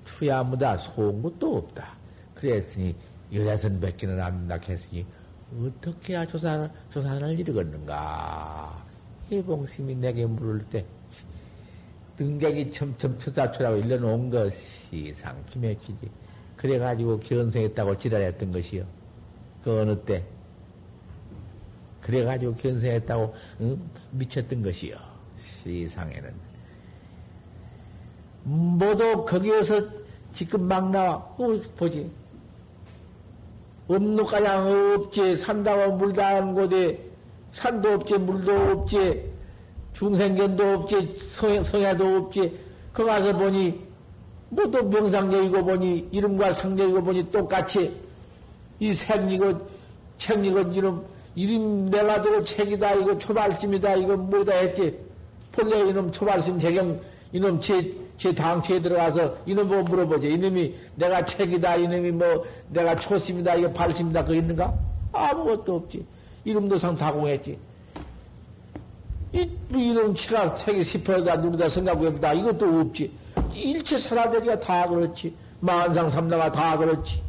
투야무다 0.06 0.78
송곳도 0.78 1.58
없다. 1.58 1.99
그랬으니 2.40 2.96
열애선 3.34 3.80
뵙기는 3.80 4.20
안다 4.20 4.58
했으니 4.68 5.06
어떻게 5.62 6.14
해야 6.14 6.26
조사를, 6.26 6.70
조사를 6.90 7.40
이루겠는가? 7.40 8.86
해봉심이 9.32 9.96
내게 9.96 10.26
물을 10.26 10.64
때 10.66 10.86
등객이 12.18 12.72
첨첨 12.72 13.18
처사초라고 13.18 13.78
일러놓은 13.78 14.30
것이 14.30 15.14
상기맥히지. 15.14 16.10
그래가지고 16.58 17.20
견성했다고 17.20 17.98
지랄했던 17.98 18.52
것이요. 18.52 18.86
그 19.64 19.80
어느 19.80 19.98
때. 20.02 20.26
그래가지고 22.02 22.56
견성했다고 22.56 23.36
응? 23.62 23.90
미쳤던 24.12 24.64
것이요. 24.64 24.98
세상에는. 25.38 26.34
모두 28.44 29.26
거기에서 29.26 29.82
지금 30.34 30.68
막 30.68 30.92
나와. 30.92 31.16
어, 31.16 31.62
보지. 31.78 32.12
없는 33.90 34.24
가장 34.24 34.94
없지, 34.94 35.38
산다고 35.38 35.94
물다 35.96 36.36
하는 36.36 36.54
곳에 36.54 37.00
산도 37.54 37.94
없지, 37.94 38.20
물도 38.20 38.54
없지, 38.54 39.26
중생견도 39.94 40.64
없지, 40.76 41.18
성, 41.20 41.64
성야도 41.64 42.18
없지, 42.18 42.58
거 42.94 43.04
가서 43.04 43.36
보니, 43.36 43.82
뭐 44.50 44.66
또 44.70 44.84
명상적이고 44.84 45.66
보니, 45.66 46.10
이름과 46.12 46.54
상적이고 46.54 47.04
보니 47.04 47.32
똑같이, 47.32 47.92
이 48.80 48.94
생이고, 48.94 49.68
책이고, 50.20 50.60
이름, 50.74 51.04
이름 51.34 51.90
내가 51.90 52.22
두고 52.22 52.44
책이다, 52.44 52.94
이거 52.94 53.18
초발심이다, 53.18 53.96
이거 53.96 54.16
뭐다 54.16 54.54
했지. 54.54 54.98
본래 55.52 55.80
이놈 55.80 56.12
초발심 56.12 56.60
재경, 56.60 57.00
이놈 57.32 57.60
제, 57.60 57.92
제 58.20 58.36
당초에 58.36 58.82
들어가서 58.82 59.38
이놈 59.46 59.70
보고 59.70 59.82
물어보지. 59.84 60.34
이놈이 60.34 60.76
내가 60.96 61.24
책이다, 61.24 61.78
이놈이 61.78 62.12
뭐 62.12 62.46
내가 62.68 62.96
초심이다, 62.98 63.56
이거 63.56 63.72
발심이다, 63.72 64.26
그거 64.26 64.36
있는가? 64.36 64.78
아무것도 65.14 65.76
없지. 65.76 66.06
이름도 66.44 66.78
상 66.78 66.98
다공했지. 66.98 67.58
이, 69.32 69.50
뭐 69.70 69.82
이놈 69.82 70.14
치가 70.14 70.54
책이 70.54 70.84
싶어다, 70.84 71.38
누르다, 71.38 71.70
생각해보다, 71.70 72.34
이것도 72.34 72.82
없지. 72.82 73.10
일체 73.54 73.98
사람들이가 73.98 74.60
다 74.60 74.86
그렇지. 74.90 75.34
만상 75.62 76.10
삼다가 76.10 76.52
다 76.52 76.78
그렇지. 76.78 77.22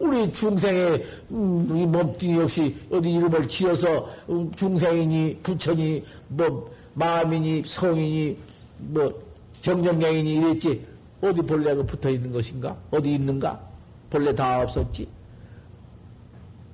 우리 0.00 0.32
중생의 0.32 1.06
음, 1.30 1.76
이 1.76 1.86
몸뚱이 1.86 2.38
역시 2.40 2.74
어디 2.90 3.12
이름을 3.12 3.46
지어서 3.46 4.08
음, 4.28 4.50
중생이니 4.56 5.40
부처니 5.42 6.02
뭐 6.28 6.70
마음이니 6.94 7.64
성이니 7.66 8.38
뭐 8.78 9.12
정정경이니 9.60 10.34
이랬지 10.34 10.86
어디 11.20 11.42
본래가 11.42 11.82
붙어 11.84 12.10
있는 12.10 12.30
것인가? 12.32 12.76
어디 12.90 13.14
있는가? 13.14 13.60
본래 14.08 14.34
다 14.34 14.62
없었지. 14.62 15.08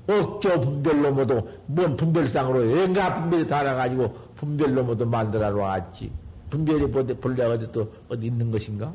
억조 0.08 0.60
분별로 0.60 1.12
모두 1.12 1.42
뭔 1.66 1.96
분별상으로 1.96 2.60
왠가 2.60 3.14
분별이 3.14 3.46
달아가지고 3.46 4.14
분별로 4.36 4.84
모두 4.84 5.04
만들어 5.04 5.50
놨지. 5.50 6.12
분별이 6.50 6.90
본래 7.20 7.44
어디 7.44 7.70
또 7.72 7.92
어디 8.08 8.26
있는 8.26 8.50
것인가? 8.50 8.92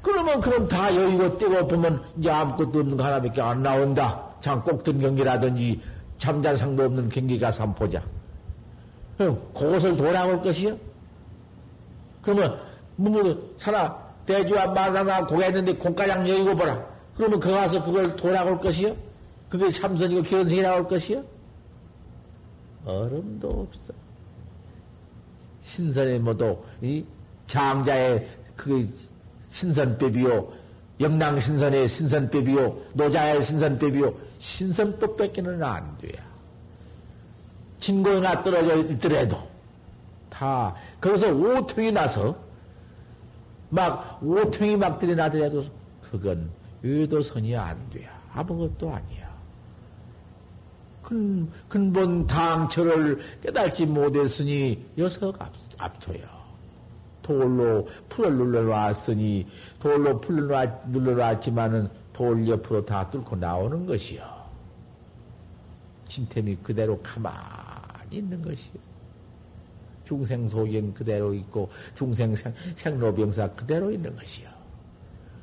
그러면 0.00 0.40
그럼 0.40 0.66
다 0.68 0.94
여의고 0.94 1.36
떼고 1.36 1.66
보면 1.66 2.02
이제 2.16 2.30
아무것도 2.30 2.80
없는 2.80 2.96
거 2.96 3.04
하나밖에 3.04 3.42
안 3.42 3.62
나온다. 3.62 4.24
장꼭든 4.40 5.00
경기라든지 5.00 5.80
잠잔상도 6.18 6.84
없는 6.84 7.08
경기가 7.08 7.50
삼포자. 7.52 8.02
그것을 9.16 9.96
돌아올 9.96 10.42
것이요? 10.42 10.76
그러면 12.22 12.60
문무로 12.96 13.54
살아 13.56 14.06
대주와 14.26 14.68
마사나 14.68 15.26
고개했는데 15.26 15.74
공가장 15.74 16.28
여의고 16.28 16.54
보라. 16.54 16.84
그러면 17.16 17.40
그 17.40 17.50
가서 17.50 17.82
그걸 17.82 18.14
돌아올 18.14 18.60
것이요? 18.60 18.94
그게 19.48 19.70
참선이고 19.70 20.22
견성이 20.22 20.60
나올 20.60 20.86
것이요? 20.86 21.24
얼음도 22.84 23.66
없어. 23.68 23.92
신선의 25.62 26.18
모두 26.20 26.58
이 26.82 27.04
장자의 27.46 28.28
그 28.56 28.88
신선법이요. 29.50 30.52
영랑 31.00 31.40
신선의 31.40 31.88
신선법이요. 31.88 32.76
노자의 32.94 33.42
신선법이요. 33.42 34.27
신선법 34.38 35.16
뺏기는 35.16 35.62
안 35.62 35.98
돼요. 35.98 36.22
진고가 37.78 38.42
떨어져 38.42 38.76
있더라도 38.78 39.36
다 40.28 40.74
거기서 41.00 41.32
오통이 41.32 41.92
나서 41.92 42.36
막 43.70 44.20
오통이 44.22 44.76
막 44.76 44.98
들이나더라도 44.98 45.64
그건 46.10 46.50
의도선이 46.82 47.56
안 47.56 47.90
돼요. 47.90 48.10
아무것도 48.32 48.90
아니야. 48.92 49.28
근, 51.02 51.50
근본 51.68 52.26
당처를 52.26 53.18
깨달지 53.42 53.86
못했으니 53.86 54.84
여석 54.98 55.40
앞, 55.40 55.52
앞서요. 55.78 56.38
돌로 57.22 57.86
풀을 58.08 58.36
눌러놨으니 58.36 59.46
돌로 59.80 60.20
풀을 60.20 60.48
눌러놨지만은 60.86 61.88
돌 62.18 62.48
옆으로 62.48 62.84
다 62.84 63.08
뚫고 63.08 63.36
나오는 63.36 63.86
것이요. 63.86 64.24
진템이 66.08 66.56
그대로 66.64 66.98
가만히 67.00 68.16
있는 68.16 68.42
것이요. 68.42 68.72
중생 70.04 70.48
소견 70.48 70.92
그대로 70.92 71.32
있고 71.32 71.70
중생 71.94 72.34
생, 72.34 72.52
생로병사 72.74 73.52
그대로 73.52 73.92
있는 73.92 74.16
것이요. 74.16 74.48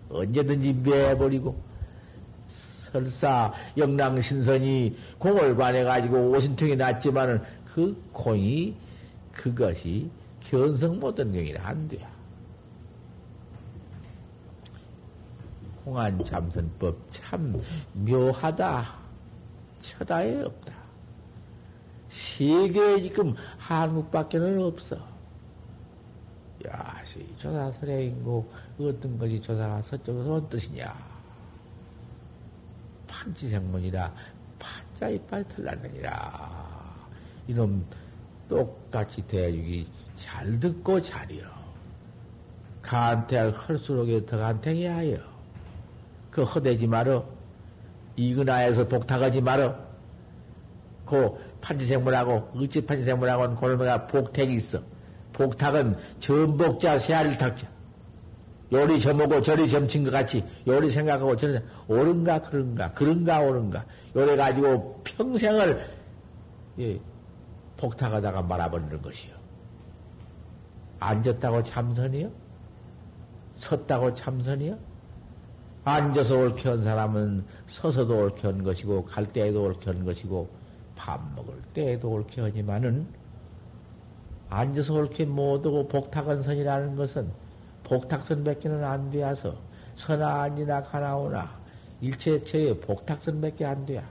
언제든지 0.10 0.74
매버리고 0.74 1.58
설사 2.50 3.54
영랑 3.78 4.20
신선이 4.20 4.98
공을 5.18 5.56
관해가지고 5.56 6.32
오신통이 6.32 6.76
났지만은 6.76 7.42
그 7.74 7.96
공이 8.12 8.76
그것이 9.32 10.10
견성 10.42 11.00
못한 11.00 11.32
경이라 11.32 11.66
안 11.66 11.88
돼. 11.88 12.06
공안 15.86 16.24
참선법 16.24 16.98
참 17.12 17.62
묘하다. 17.94 18.96
처다에 19.82 20.42
없다. 20.42 20.74
세계에 22.10 23.02
지금 23.04 23.36
한국밖에는 23.60 24.64
없어. 24.64 24.98
야, 26.68 27.02
시 27.06 27.24
조사설에 27.38 28.06
있고 28.08 28.52
어떤 28.80 29.20
것이 29.20 29.40
조사가 29.40 29.84
서쪽에서 29.84 30.34
온 30.34 30.50
뜻이냐? 30.50 31.16
판치생문이라 33.06 34.12
판자 34.58 35.10
이빨 35.10 35.48
털나느니라. 35.48 37.10
이놈 37.48 37.86
똑같이 38.50 39.22
대육이 39.28 39.88
잘 40.16 40.60
듣고 40.60 41.00
잘이요. 41.00 41.48
간택 42.82 43.50
헐수록에 43.70 44.26
더 44.26 44.40
간택이 44.40 44.86
하여. 44.88 45.35
그 46.36 46.44
허대지 46.44 46.86
말어. 46.86 47.26
이근하에서 48.18 48.90
복탁하지 48.90 49.40
말어. 49.40 49.74
그 51.06 51.32
판지생물하고 51.62 52.50
어찌 52.58 52.86
판지생물하고는 52.86 53.56
고놈가 53.56 54.08
복택이 54.08 54.54
있어. 54.56 54.82
복탁은 55.32 55.96
전복자 56.20 57.00
세아를 57.00 57.38
탁자. 57.38 57.70
요리 58.74 59.00
점오고 59.00 59.44
저리 59.44 59.70
점친 59.70 60.04
것 60.04 60.12
같이 60.12 60.44
요리 60.68 60.90
생각하고 60.90 61.38
저리 61.38 61.58
옳은가 61.88 62.42
그런가 62.42 62.92
그런가 62.92 63.40
옳은가 63.40 63.86
요래 64.18 64.36
가지고 64.36 65.04
평생을 65.06 65.88
예, 66.80 67.00
복탁하다가 67.78 68.42
말아버리는 68.42 69.02
것이요. 69.02 69.34
앉았다고 71.00 71.64
참선이요? 71.64 72.30
섰다고 73.56 74.14
참선이요? 74.16 74.95
앉아서 75.86 76.38
옳게 76.38 76.68
한 76.68 76.84
사람은 76.84 77.46
서서도 77.68 78.18
옳게 78.18 78.48
한 78.48 78.64
것이고, 78.64 79.06
갈 79.06 79.26
때에도 79.28 79.64
옳게 79.64 79.92
한 79.92 80.04
것이고, 80.04 80.50
밥 80.96 81.22
먹을 81.36 81.62
때에도 81.74 82.10
옳게 82.10 82.42
하지만은, 82.42 83.08
앉아서 84.50 84.94
옳게 84.94 85.26
못하고 85.26 85.88
복탁한 85.88 86.42
선이라는 86.42 86.96
것은 86.96 87.32
복탁선 87.84 88.44
밖에는 88.44 88.84
안 88.84 89.10
되어서 89.10 89.56
선아 89.96 90.42
아니나 90.42 90.82
가나오나 90.82 91.60
일체체의 92.02 92.80
복탁선 92.82 93.42
밖에 93.42 93.66
안 93.66 93.86
돼야. 93.86 94.04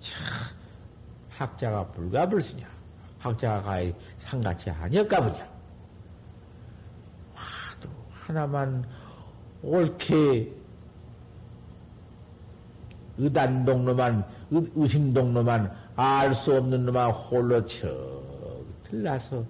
참, 0.00 0.22
학자가 1.30 1.86
불가불쓰냐. 1.88 2.66
학자가 3.18 3.62
가히 3.62 3.94
상같이 4.18 4.70
아니었까 4.70 5.20
보냐. 5.22 5.48
하도 7.34 7.88
하나만 8.10 8.84
옳게 9.64 10.52
의단동로만, 13.16 14.24
의심동로만 14.50 15.70
알 15.96 16.34
수 16.34 16.56
없는 16.56 16.86
놈만 16.86 17.10
홀로 17.12 17.64
척 17.66 17.86
들라서 18.90 19.44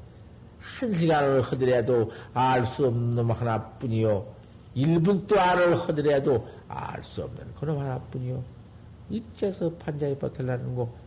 한 0.58 0.92
시간을 0.92 1.42
허더라도 1.42 2.10
알 2.34 2.66
수 2.66 2.86
없는 2.86 3.14
놈 3.14 3.30
하나뿐이요. 3.30 4.26
1분 4.76 5.26
동안을 5.26 5.76
허더라도 5.76 6.46
알 6.68 7.02
수 7.02 7.22
없는 7.22 7.54
그놈 7.54 7.78
하나뿐이요. 7.78 8.42
입에서 9.10 9.70
판자에 9.76 10.18
버틀라는 10.18 10.74
거 10.74 11.04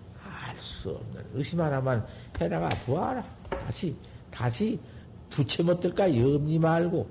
알 0.58 0.58
수 0.60 0.90
없는 0.90 1.24
의심 1.34 1.62
하나만 1.62 2.06
해나가 2.40 2.70
보아라. 2.86 3.24
다시, 3.50 3.96
다시 4.32 4.80
부채 5.30 5.62
못들까 5.62 6.10
염리 6.16 6.58
말고 6.58 7.08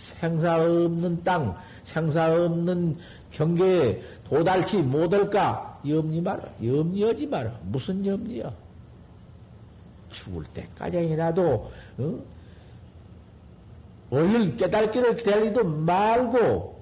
생사 0.00 0.56
없는 0.56 1.22
땅, 1.22 1.56
생사 1.84 2.32
없는 2.32 2.96
경계에 3.30 4.02
도달치 4.24 4.82
못할까 4.82 5.80
염리 5.86 6.20
마라. 6.20 6.42
염려하지 6.62 7.26
마라. 7.26 7.58
무슨 7.64 8.04
염려? 8.04 8.52
죽을 10.10 10.44
때까지이라도 10.54 11.72
어? 11.98 12.18
얼른 14.10 14.56
깨달기를 14.56 15.16
기다리도 15.16 15.64
말고 15.64 16.80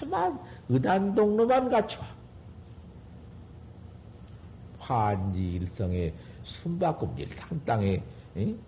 다만 0.00 0.38
의단동로만 0.68 1.70
갖춰. 1.70 2.02
환지 4.78 5.52
일성의 5.52 6.12
숨바꿈질 6.42 7.28
한 7.38 7.60
땅에 7.64 8.02
응? 8.36 8.58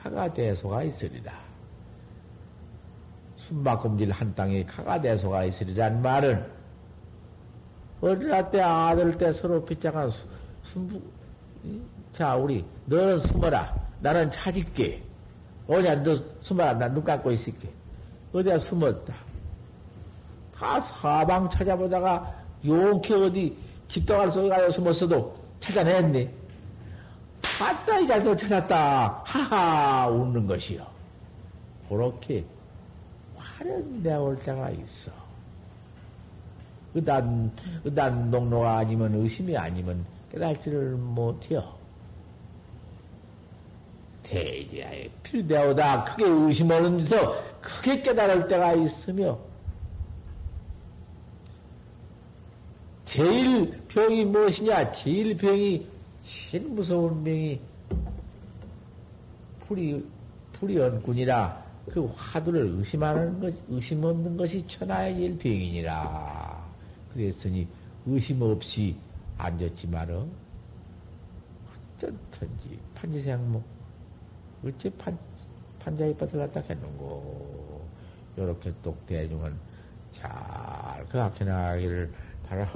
가가 0.00 0.32
대소가 0.32 0.84
있으리라. 0.84 1.49
숨바꿈질 3.50 4.12
한 4.12 4.32
땅에 4.36 4.64
가가 4.64 5.00
대소가 5.00 5.44
있으리란 5.44 6.00
말은 6.00 6.46
어린아 8.00 8.48
때 8.50 8.60
아들 8.62 9.18
때 9.18 9.32
서로 9.32 9.62
빗장한 9.64 10.10
숨, 10.62 11.02
자 12.12 12.36
우리 12.36 12.64
너는 12.86 13.18
숨어라. 13.18 13.74
나는 14.00 14.30
찾을게. 14.30 15.02
어디야 15.66 16.02
너 16.02 16.16
숨어라. 16.40 16.74
나눈 16.74 17.04
감고 17.04 17.32
있을게. 17.32 17.68
어디야 18.32 18.58
숨었다. 18.58 19.14
다 20.56 20.80
사방 20.80 21.50
찾아보다가 21.50 22.34
용케 22.64 23.14
어디 23.14 23.56
집도갈 23.88 24.30
속에 24.30 24.48
가서 24.48 24.70
숨었어도 24.70 25.34
찾아냈네. 25.58 26.32
맞다, 27.58 27.98
이 27.98 28.06
자도 28.06 28.36
찾았다. 28.36 29.22
하하, 29.24 30.08
웃는 30.08 30.46
것이요. 30.46 30.86
그렇게 31.88 32.44
화련히 33.60 34.02
내올 34.02 34.38
때가 34.38 34.70
있어. 34.70 35.12
의단, 36.94 37.52
의단 37.84 38.30
농로가 38.30 38.78
아니면 38.78 39.14
의심이 39.14 39.56
아니면 39.56 40.04
깨달지를 40.32 40.96
못해요. 40.96 41.78
대지하에 44.22 45.10
필되오다 45.22 46.04
크게 46.04 46.24
의심하면서 46.24 47.60
크게 47.60 48.00
깨달을 48.00 48.48
때가 48.48 48.72
있으며 48.74 49.38
제일 53.04 53.76
병이 53.88 54.24
무엇이냐? 54.26 54.92
제일 54.92 55.36
병이 55.36 55.86
제일 56.22 56.68
무서운 56.68 57.24
병이 57.24 57.60
풀이 59.66 60.04
풀이언군이라 60.52 61.69
그 61.88 62.06
화두를 62.14 62.66
의심하는 62.76 63.40
것 63.40 63.54
의심 63.68 64.04
없는 64.04 64.36
것이 64.36 64.64
천하의 64.66 65.16
제일 65.16 65.38
병이니라. 65.38 66.70
그랬으니 67.12 67.66
의심 68.06 68.42
없이 68.42 68.96
앉았지 69.38 69.88
말어. 69.88 70.26
어쩐든지 71.96 72.78
판지생목 72.94 73.62
어째 74.64 74.90
판, 74.98 75.18
밭을 75.78 76.38
갖다 76.38 76.60
했는고. 76.60 77.88
요렇게 78.38 78.72
똑 78.82 79.04
대중은 79.06 79.56
잘그 80.12 81.20
앞에 81.20 81.44
나가기를 81.44 82.12
바라. 82.46 82.72